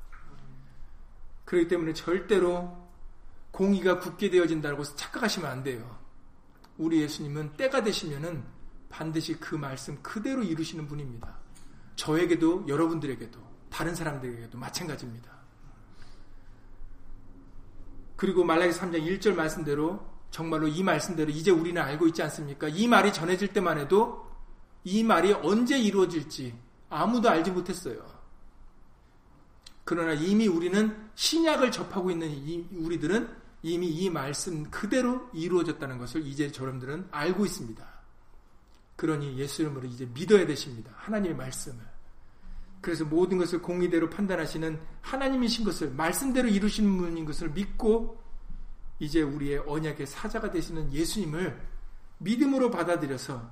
그렇기 1.45 1.67
때문에 1.67 1.93
절대로 1.93 2.80
공의가 3.51 3.99
굳게 3.99 4.29
되어진다고 4.29 4.83
착각하시면 4.83 5.49
안 5.49 5.63
돼요. 5.63 5.99
우리 6.77 7.01
예수님은 7.01 7.53
때가 7.53 7.83
되시면은 7.83 8.43
반드시 8.89 9.39
그 9.39 9.55
말씀 9.55 10.01
그대로 10.01 10.43
이루시는 10.43 10.87
분입니다. 10.87 11.37
저에게도 11.95 12.67
여러분들에게도 12.67 13.39
다른 13.69 13.93
사람들에게도 13.95 14.57
마찬가지입니다. 14.57 15.31
그리고 18.15 18.43
말라기 18.43 18.73
3장 18.73 19.03
1절 19.03 19.33
말씀대로 19.35 20.05
정말로 20.29 20.67
이 20.67 20.83
말씀대로 20.83 21.31
이제 21.31 21.51
우리는 21.51 21.81
알고 21.81 22.07
있지 22.07 22.21
않습니까? 22.23 22.67
이 22.69 22.87
말이 22.87 23.11
전해질 23.11 23.49
때만 23.49 23.77
해도 23.79 24.29
이 24.83 25.03
말이 25.03 25.33
언제 25.33 25.77
이루어질지 25.77 26.55
아무도 26.89 27.29
알지 27.29 27.51
못했어요. 27.51 28.05
그러나 29.83 30.13
이미 30.13 30.47
우리는 30.47 31.09
신약을 31.15 31.71
접하고 31.71 32.11
있는 32.11 32.29
우리들은 32.71 33.40
이미 33.63 33.89
이 33.89 34.09
말씀 34.09 34.69
그대로 34.69 35.29
이루어졌다는 35.33 35.97
것을 35.97 36.25
이제 36.25 36.51
저러분들은 36.51 37.09
알고 37.11 37.45
있습니다. 37.45 37.85
그러니 38.95 39.37
예수 39.37 39.61
이름으로 39.61 39.87
이제 39.87 40.05
믿어야 40.05 40.45
되십니다. 40.45 40.91
하나님의 40.95 41.35
말씀을. 41.35 41.79
그래서 42.81 43.05
모든 43.05 43.37
것을 43.37 43.61
공의대로 43.61 44.09
판단하시는 44.09 44.79
하나님이신 45.01 45.63
것을 45.63 45.91
말씀대로 45.91 46.47
이루시는 46.47 46.97
분인 46.97 47.25
것을 47.25 47.51
믿고 47.51 48.21
이제 48.99 49.21
우리의 49.21 49.59
언약의 49.67 50.07
사자가 50.07 50.51
되시는 50.51 50.91
예수님을 50.91 51.69
믿음으로 52.17 52.71
받아들여서 52.71 53.51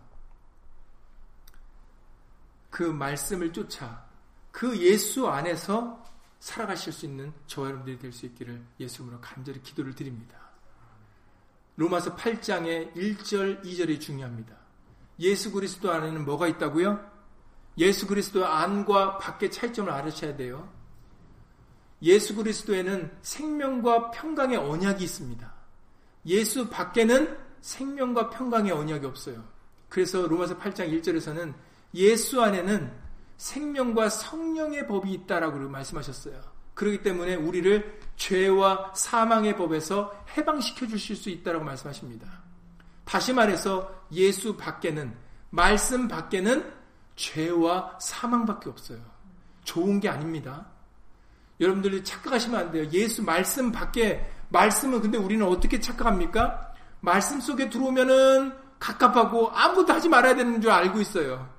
그 2.69 2.83
말씀을 2.83 3.51
쫓아 3.53 4.07
그 4.51 4.77
예수 4.77 5.27
안에서 5.27 6.03
살아가실 6.39 6.93
수 6.93 7.05
있는 7.05 7.33
저와 7.47 7.67
여러분들이 7.67 7.99
될 7.99 8.11
수 8.11 8.25
있기를 8.25 8.61
예수님으로 8.79 9.19
간절히 9.21 9.61
기도를 9.61 9.93
드립니다. 9.93 10.37
로마서 11.75 12.15
8장의 12.15 12.93
1절, 12.93 13.63
2절이 13.63 14.01
중요합니다. 14.01 14.55
예수 15.19 15.51
그리스도 15.51 15.91
안에는 15.91 16.25
뭐가 16.25 16.47
있다고요? 16.47 16.99
예수 17.77 18.07
그리스도 18.07 18.45
안과 18.45 19.17
밖의 19.17 19.51
차이점을 19.51 19.89
알으셔야 19.89 20.35
돼요. 20.35 20.69
예수 22.01 22.35
그리스도에는 22.35 23.11
생명과 23.21 24.11
평강의 24.11 24.57
언약이 24.57 25.03
있습니다. 25.03 25.53
예수 26.25 26.69
밖에는 26.69 27.37
생명과 27.61 28.29
평강의 28.29 28.71
언약이 28.71 29.05
없어요. 29.05 29.43
그래서 29.89 30.27
로마서 30.27 30.57
8장 30.57 30.89
1절에서는 31.01 31.53
예수 31.95 32.41
안에는 32.41 33.08
생명과 33.39 34.09
성령의 34.09 34.85
법이 34.85 35.11
있다라고 35.11 35.57
말씀하셨어요. 35.69 36.39
그렇기 36.73 37.01
때문에 37.01 37.35
우리를 37.35 37.99
죄와 38.17 38.93
사망의 38.93 39.55
법에서 39.55 40.13
해방시켜 40.37 40.87
주실 40.87 41.15
수 41.15 41.29
있다라고 41.29 41.63
말씀하십니다. 41.63 42.27
다시 43.05 43.33
말해서 43.33 43.89
예수 44.11 44.55
밖에는 44.55 45.15
말씀 45.49 46.07
밖에는 46.07 46.71
죄와 47.15 47.97
사망밖에 47.99 48.69
없어요. 48.69 48.99
좋은 49.63 49.99
게 49.99 50.09
아닙니다. 50.09 50.67
여러분들이 51.59 52.03
착각하시면 52.03 52.59
안 52.59 52.71
돼요. 52.71 52.87
예수 52.91 53.23
말씀 53.23 53.71
밖에 53.71 54.29
말씀은 54.49 55.01
근데 55.01 55.17
우리는 55.17 55.45
어떻게 55.45 55.79
착각합니까? 55.79 56.73
말씀 56.99 57.39
속에 57.39 57.69
들어오면은 57.69 58.53
갑갑하고 58.79 59.51
아무것도 59.51 59.93
하지 59.93 60.09
말아야 60.09 60.35
되는 60.35 60.61
줄 60.61 60.71
알고 60.71 60.99
있어요. 60.99 61.58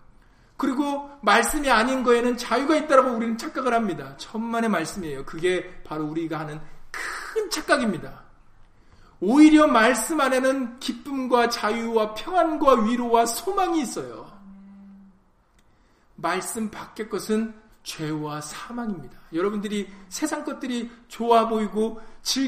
그리고 0.61 1.09
말씀이 1.23 1.71
아닌 1.71 2.03
거에는 2.03 2.37
자유가 2.37 2.77
있다라고 2.77 3.13
우리는 3.13 3.39
착각을 3.39 3.73
합니다. 3.73 4.15
천만의 4.19 4.69
말씀이에요. 4.69 5.25
그게 5.25 5.83
바로 5.85 6.05
우리가 6.05 6.39
하는 6.39 6.61
큰 6.91 7.49
착각입니다. 7.49 8.25
오히려 9.21 9.67
말씀 9.67 10.21
안에는 10.21 10.79
기쁨과 10.79 11.49
자유와 11.49 12.13
평안과 12.13 12.83
위로와 12.83 13.25
소망이 13.25 13.81
있어요. 13.81 14.31
말씀 16.17 16.71
밖의 16.71 17.09
것은 17.09 17.55
죄와 17.83 18.43
사망입니다. 18.43 19.19
여러분들이 19.33 19.89
세상 20.11 20.45
것들이 20.45 20.91
좋아 21.09 21.49
보이고 21.49 22.03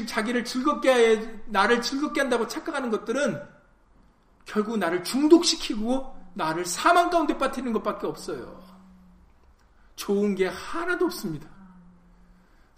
자기를 0.05 0.45
즐겁게 0.45 0.93
해, 0.93 1.29
나를 1.47 1.81
즐겁게 1.81 2.21
한다고 2.21 2.47
착각하는 2.47 2.91
것들은 2.91 3.41
결국 4.45 4.77
나를 4.77 5.03
중독시키고 5.03 6.22
나를 6.33 6.65
사망 6.65 7.09
가운데 7.09 7.37
빠뜨리는 7.37 7.71
것밖에 7.73 8.07
없어요. 8.07 8.61
좋은 9.95 10.35
게 10.35 10.47
하나도 10.47 11.05
없습니다. 11.05 11.47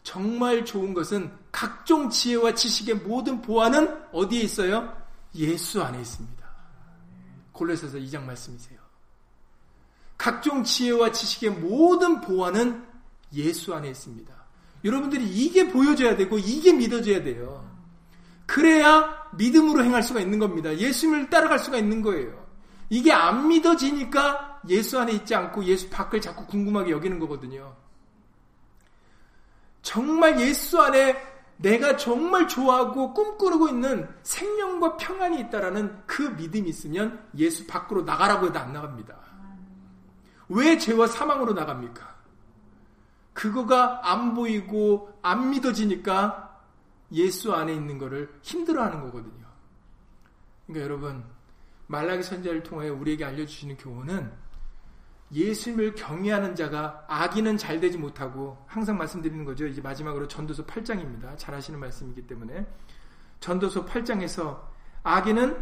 정말 0.03 0.63
좋은 0.65 0.93
것은 0.93 1.31
각종 1.51 2.09
지혜와 2.09 2.53
지식의 2.53 2.95
모든 2.95 3.41
보안은 3.41 4.03
어디에 4.11 4.41
있어요? 4.41 4.95
예수 5.33 5.81
안에 5.81 5.99
있습니다. 5.99 6.45
골로새서 7.51 7.97
2장 7.97 8.23
말씀이세요. 8.23 8.79
각종 10.17 10.63
지혜와 10.63 11.11
지식의 11.11 11.51
모든 11.51 12.21
보안은 12.21 12.85
예수 13.33 13.73
안에 13.73 13.89
있습니다. 13.89 14.33
여러분들이 14.83 15.27
이게 15.27 15.67
보여져야 15.67 16.15
되고 16.15 16.37
이게 16.37 16.71
믿어져야 16.71 17.23
돼요. 17.23 17.67
그래야 18.45 19.25
믿음으로 19.33 19.83
행할 19.83 20.03
수가 20.03 20.19
있는 20.19 20.37
겁니다. 20.37 20.75
예수님을 20.77 21.29
따라갈 21.29 21.57
수가 21.57 21.77
있는 21.77 22.01
거예요. 22.01 22.44
이게 22.89 23.11
안 23.11 23.47
믿어지니까 23.47 24.61
예수 24.67 24.99
안에 24.99 25.13
있지 25.13 25.35
않고 25.35 25.63
예수 25.65 25.89
밖을 25.89 26.21
자꾸 26.21 26.45
궁금하게 26.45 26.91
여기는 26.91 27.19
거거든요. 27.19 27.75
정말 29.81 30.39
예수 30.41 30.81
안에 30.81 31.15
내가 31.57 31.95
정말 31.95 32.47
좋아하고 32.47 33.13
꿈꾸고 33.13 33.69
있는 33.69 34.09
생명과 34.23 34.97
평안이 34.97 35.39
있다라는 35.41 36.03
그 36.05 36.23
믿음이 36.23 36.67
있으면 36.69 37.23
예수 37.37 37.65
밖으로 37.65 38.01
나가라고 38.01 38.47
해도 38.47 38.59
안 38.59 38.73
나갑니다. 38.73 39.15
왜 40.49 40.77
죄와 40.77 41.07
사망으로 41.07 41.53
나갑니까? 41.53 42.15
그거가 43.33 44.01
안 44.03 44.33
보이고 44.33 45.17
안 45.21 45.49
믿어지니까 45.49 46.61
예수 47.11 47.53
안에 47.53 47.73
있는 47.73 47.97
거를 47.97 48.33
힘들어하는 48.41 49.01
거거든요. 49.01 49.45
그러니까 50.65 50.83
여러분 50.83 51.34
말라기 51.87 52.23
선자를 52.23 52.63
통해 52.63 52.89
우리에게 52.89 53.25
알려주시는 53.25 53.77
교훈은 53.77 54.31
예수님을 55.31 55.95
경외하는 55.95 56.55
자가 56.55 57.05
악인은 57.07 57.57
잘 57.57 57.79
되지 57.79 57.97
못하고 57.97 58.63
항상 58.67 58.97
말씀드리는 58.97 59.43
거죠. 59.43 59.65
이제 59.65 59.81
마지막으로 59.81 60.27
전도서 60.27 60.65
8장입니다. 60.65 61.37
잘 61.37 61.55
아시는 61.55 61.79
말씀이기 61.79 62.27
때문에 62.27 62.65
전도서 63.39 63.85
8장에서 63.85 64.61
악인은 65.03 65.61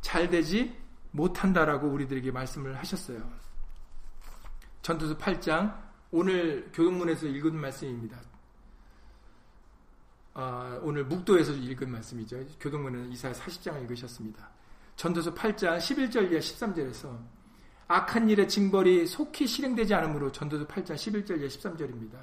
잘 0.00 0.28
되지 0.28 0.76
못한다라고 1.12 1.88
우리들에게 1.88 2.30
말씀을 2.32 2.76
하셨어요. 2.78 3.22
전도서 4.82 5.16
8장 5.16 5.82
오늘 6.10 6.70
교동문에서 6.72 7.26
읽은 7.26 7.56
말씀입니다. 7.56 8.20
아, 10.34 10.78
오늘 10.82 11.04
묵도에서 11.04 11.52
읽은 11.52 11.90
말씀이죠. 11.90 12.44
교동문은 12.58 13.12
이사야 13.12 13.32
40장을 13.32 13.80
읽으셨습니다. 13.82 14.53
전도서 14.96 15.34
8장 15.34 15.78
11절 15.78 16.30
이하 16.30 16.40
13절에서 16.40 17.18
악한 17.88 18.28
일의 18.30 18.48
징벌이 18.48 19.06
속히 19.06 19.46
실행되지 19.46 19.94
않으므로 19.94 20.32
전도서 20.32 20.66
8장 20.66 20.94
11절 20.94 21.38
이하 21.38 21.48
13절입니다. 21.48 22.18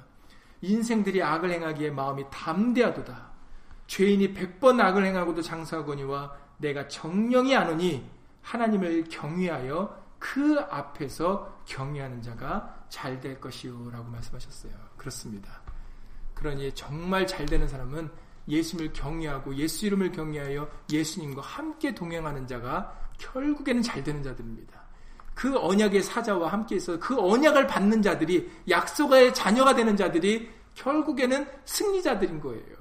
인생들이 0.60 1.22
악을 1.22 1.50
행하기에 1.50 1.90
마음이 1.90 2.24
담대하도다. 2.30 3.32
죄인이 3.86 4.32
백번 4.32 4.80
악을 4.80 5.04
행하고도 5.04 5.42
장사하거니와 5.42 6.36
내가 6.58 6.88
정령이 6.88 7.54
아노니 7.54 8.08
하나님을 8.42 9.04
경외하여 9.08 10.02
그 10.18 10.60
앞에서 10.70 11.62
경외하는 11.66 12.22
자가 12.22 12.86
잘 12.88 13.20
될 13.20 13.40
것이요 13.40 13.90
라고 13.90 14.08
말씀하셨어요. 14.10 14.72
그렇습니다. 14.96 15.62
그러니 16.34 16.74
정말 16.74 17.26
잘 17.26 17.46
되는 17.46 17.66
사람은 17.66 18.10
예수님을 18.48 18.92
경외하고 18.92 19.54
예수 19.56 19.86
이름을 19.86 20.12
경외하여 20.12 20.68
예수님과 20.90 21.42
함께 21.42 21.94
동행하는 21.94 22.46
자가 22.46 23.10
결국에는 23.18 23.82
잘 23.82 24.02
되는 24.02 24.22
자들입니다. 24.22 24.82
그 25.34 25.58
언약의 25.58 26.02
사자와 26.02 26.52
함께 26.52 26.76
있어 26.76 26.98
그 26.98 27.18
언약을 27.18 27.66
받는 27.66 28.02
자들이 28.02 28.50
약속의 28.68 29.32
자녀가 29.34 29.74
되는 29.74 29.96
자들이 29.96 30.50
결국에는 30.74 31.48
승리자들인 31.64 32.40
거예요. 32.40 32.76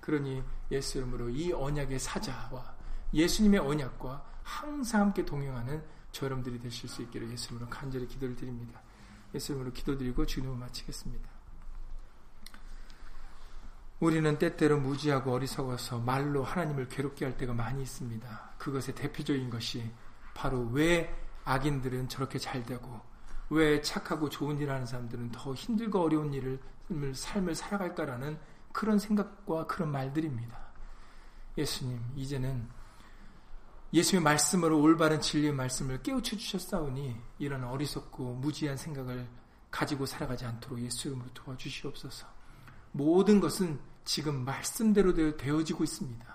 그러니 0.00 0.42
예수 0.70 0.98
이름으로 0.98 1.30
이 1.30 1.52
언약의 1.52 1.98
사자와 1.98 2.74
예수님의 3.14 3.60
언약과 3.60 4.24
항상 4.42 5.02
함께 5.02 5.24
동행하는 5.24 5.82
저 6.12 6.26
여러분들이 6.26 6.58
되실 6.60 6.88
수 6.88 7.02
있기를 7.02 7.30
예수 7.32 7.48
이름으로 7.48 7.68
간절히 7.70 8.06
기도를 8.06 8.36
드립니다. 8.36 8.80
예수 9.34 9.52
이름으로 9.52 9.72
기도드리고 9.72 10.26
주님을 10.26 10.56
마치겠습니다. 10.56 11.33
우리는 14.04 14.38
때때로 14.38 14.78
무지하고 14.78 15.32
어리석어서 15.32 15.98
말로 16.00 16.44
하나님을 16.44 16.88
괴롭게 16.88 17.24
할 17.24 17.38
때가 17.38 17.54
많이 17.54 17.82
있습니다. 17.82 18.54
그것의 18.58 18.94
대표적인 18.94 19.48
것이 19.48 19.90
바로 20.34 20.68
왜 20.72 21.14
악인들은 21.44 22.10
저렇게 22.10 22.38
잘 22.38 22.62
되고 22.64 23.00
왜 23.48 23.80
착하고 23.80 24.28
좋은 24.28 24.58
일 24.58 24.70
하는 24.70 24.84
사람들은 24.84 25.32
더 25.32 25.54
힘들고 25.54 26.02
어려운 26.02 26.34
일을 26.34 26.60
삶을 27.14 27.54
살아갈까라는 27.54 28.38
그런 28.72 28.98
생각과 28.98 29.66
그런 29.66 29.90
말들입니다. 29.90 30.58
예수님, 31.56 31.98
이제는 32.14 32.68
예수의 33.94 34.20
말씀으로 34.20 34.82
올바른 34.82 35.20
진리의 35.20 35.52
말씀을 35.52 36.02
깨우쳐 36.02 36.36
주셨사오니 36.36 37.16
이런 37.38 37.64
어리석고 37.64 38.34
무지한 38.34 38.76
생각을 38.76 39.26
가지고 39.70 40.04
살아가지 40.04 40.44
않도록 40.44 40.80
예수 40.80 41.08
이름으로 41.08 41.30
도와주시옵소서. 41.32 42.26
모든 42.92 43.40
것은 43.40 43.78
지금 44.04 44.44
말씀대로 44.44 45.36
되어지고 45.36 45.84
있습니다. 45.84 46.34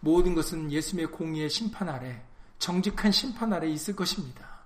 모든 0.00 0.34
것은 0.34 0.72
예수님의 0.72 1.12
공의의 1.12 1.50
심판 1.50 1.88
아래 1.88 2.22
정직한 2.58 3.12
심판 3.12 3.52
아래 3.52 3.68
있을 3.68 3.94
것입니다. 3.94 4.60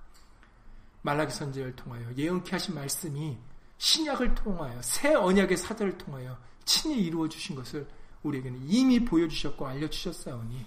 말라기 1.02 1.32
선지를 1.32 1.76
통하여 1.76 2.14
예언케 2.16 2.50
하신 2.52 2.74
말씀이 2.74 3.36
신약을 3.78 4.34
통하여 4.34 4.80
새 4.82 5.14
언약의 5.14 5.56
사자를 5.56 5.98
통하여 5.98 6.38
친히 6.64 7.04
이루어 7.04 7.28
주신 7.28 7.54
것을 7.54 7.86
우리에게는 8.22 8.68
이미 8.68 9.04
보여주셨고 9.04 9.66
알려주셨사오니 9.66 10.64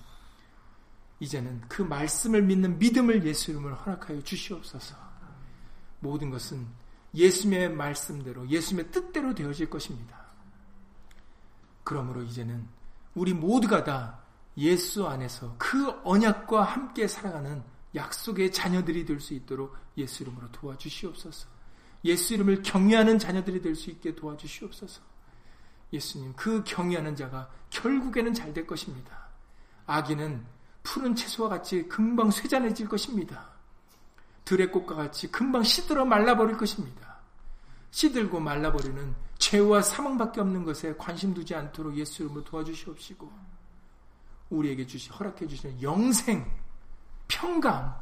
이제는 1.20 1.62
그 1.68 1.82
말씀을 1.82 2.44
믿는 2.44 2.78
믿음을 2.78 3.26
예수 3.26 3.50
이름을 3.52 3.74
허락하여 3.74 4.22
주시옵소서. 4.22 4.96
모든 6.00 6.30
것은 6.30 6.68
예수님의 7.16 7.72
말씀대로 7.72 8.48
예수님의 8.48 8.92
뜻대로 8.92 9.34
되어질 9.34 9.70
것입니다. 9.70 10.27
그러므로 11.88 12.22
이제는 12.22 12.68
우리 13.16 13.34
모두가 13.34 13.86
다 13.86 14.20
예수 14.58 15.08
안에서 15.08 15.56
그 15.58 15.90
언약과 16.04 16.62
함께 16.62 17.08
살아가는 17.08 17.64
약속의 17.96 18.52
자녀들이 18.52 19.06
될 19.06 19.22
수 19.22 19.34
있도록 19.34 19.74
예수 19.98 20.24
이름으로 20.24 20.52
도와주시옵소서. 20.52 21.48
예수 22.04 22.34
이름을 22.34 22.62
경외하는 22.62 23.18
자녀들이 23.18 23.62
될 23.62 23.74
수 23.74 23.90
있게 23.90 24.14
도와주시옵소서. 24.16 25.02
예수님, 25.94 26.34
그 26.36 26.62
경외하는 26.66 27.16
자가 27.16 27.50
결국에는 27.70 28.34
잘 28.34 28.54
될 28.54 28.68
것입니다. 28.68 29.30
아기는 29.86 30.46
푸른 30.84 31.16
채소와 31.16 31.48
같이 31.48 31.88
금방 31.88 32.32
쇠잔해질 32.32 32.90
것입니다. 32.90 33.48
들의 34.44 34.70
꽃과 34.74 34.96
같이 34.96 35.32
금방 35.32 35.64
시들어 35.64 36.04
말라버릴 36.04 36.58
것입니다. 36.58 37.16
시들고 37.92 38.42
말라버리는 38.42 39.16
죄와 39.48 39.82
사망밖에 39.82 40.42
없는 40.42 40.66
것에 40.66 40.94
관심 40.98 41.34
두지 41.34 41.56
않도록 41.56 41.96
예수 41.96 42.22
이름으로 42.24 42.44
도와주시옵시고 42.44 43.32
우리에게 44.50 44.86
주시 44.86 45.10
허락해 45.10 45.48
주시는 45.48 45.82
영생, 45.82 46.46
평강, 47.30 47.98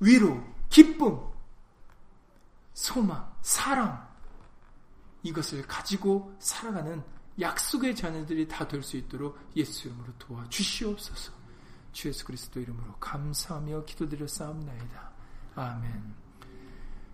위로, 0.00 0.42
기쁨, 0.70 1.20
소망, 2.72 3.30
사랑 3.42 4.08
이것을 5.22 5.66
가지고 5.66 6.34
살아가는 6.38 7.02
약속의 7.38 7.94
자녀들이 7.94 8.48
다 8.48 8.66
될 8.66 8.82
수 8.82 8.96
있도록 8.96 9.38
예수 9.54 9.88
이름으로 9.88 10.14
도와주시옵소서. 10.18 11.32
주 11.92 12.08
예수 12.08 12.24
그리스도 12.24 12.58
이름으로 12.58 12.94
감사하며 12.94 13.84
기도드렸사옵나이다. 13.84 15.10
아멘. 15.56 16.14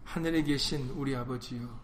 하늘에 0.05 0.43
계신 0.45 0.89
우리 0.91 1.17
아버지요 1.17 1.84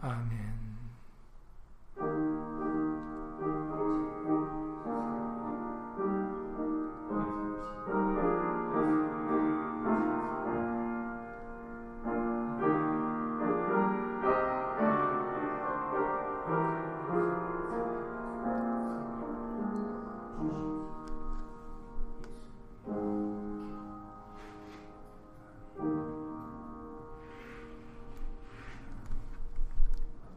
아멘. 0.00 0.69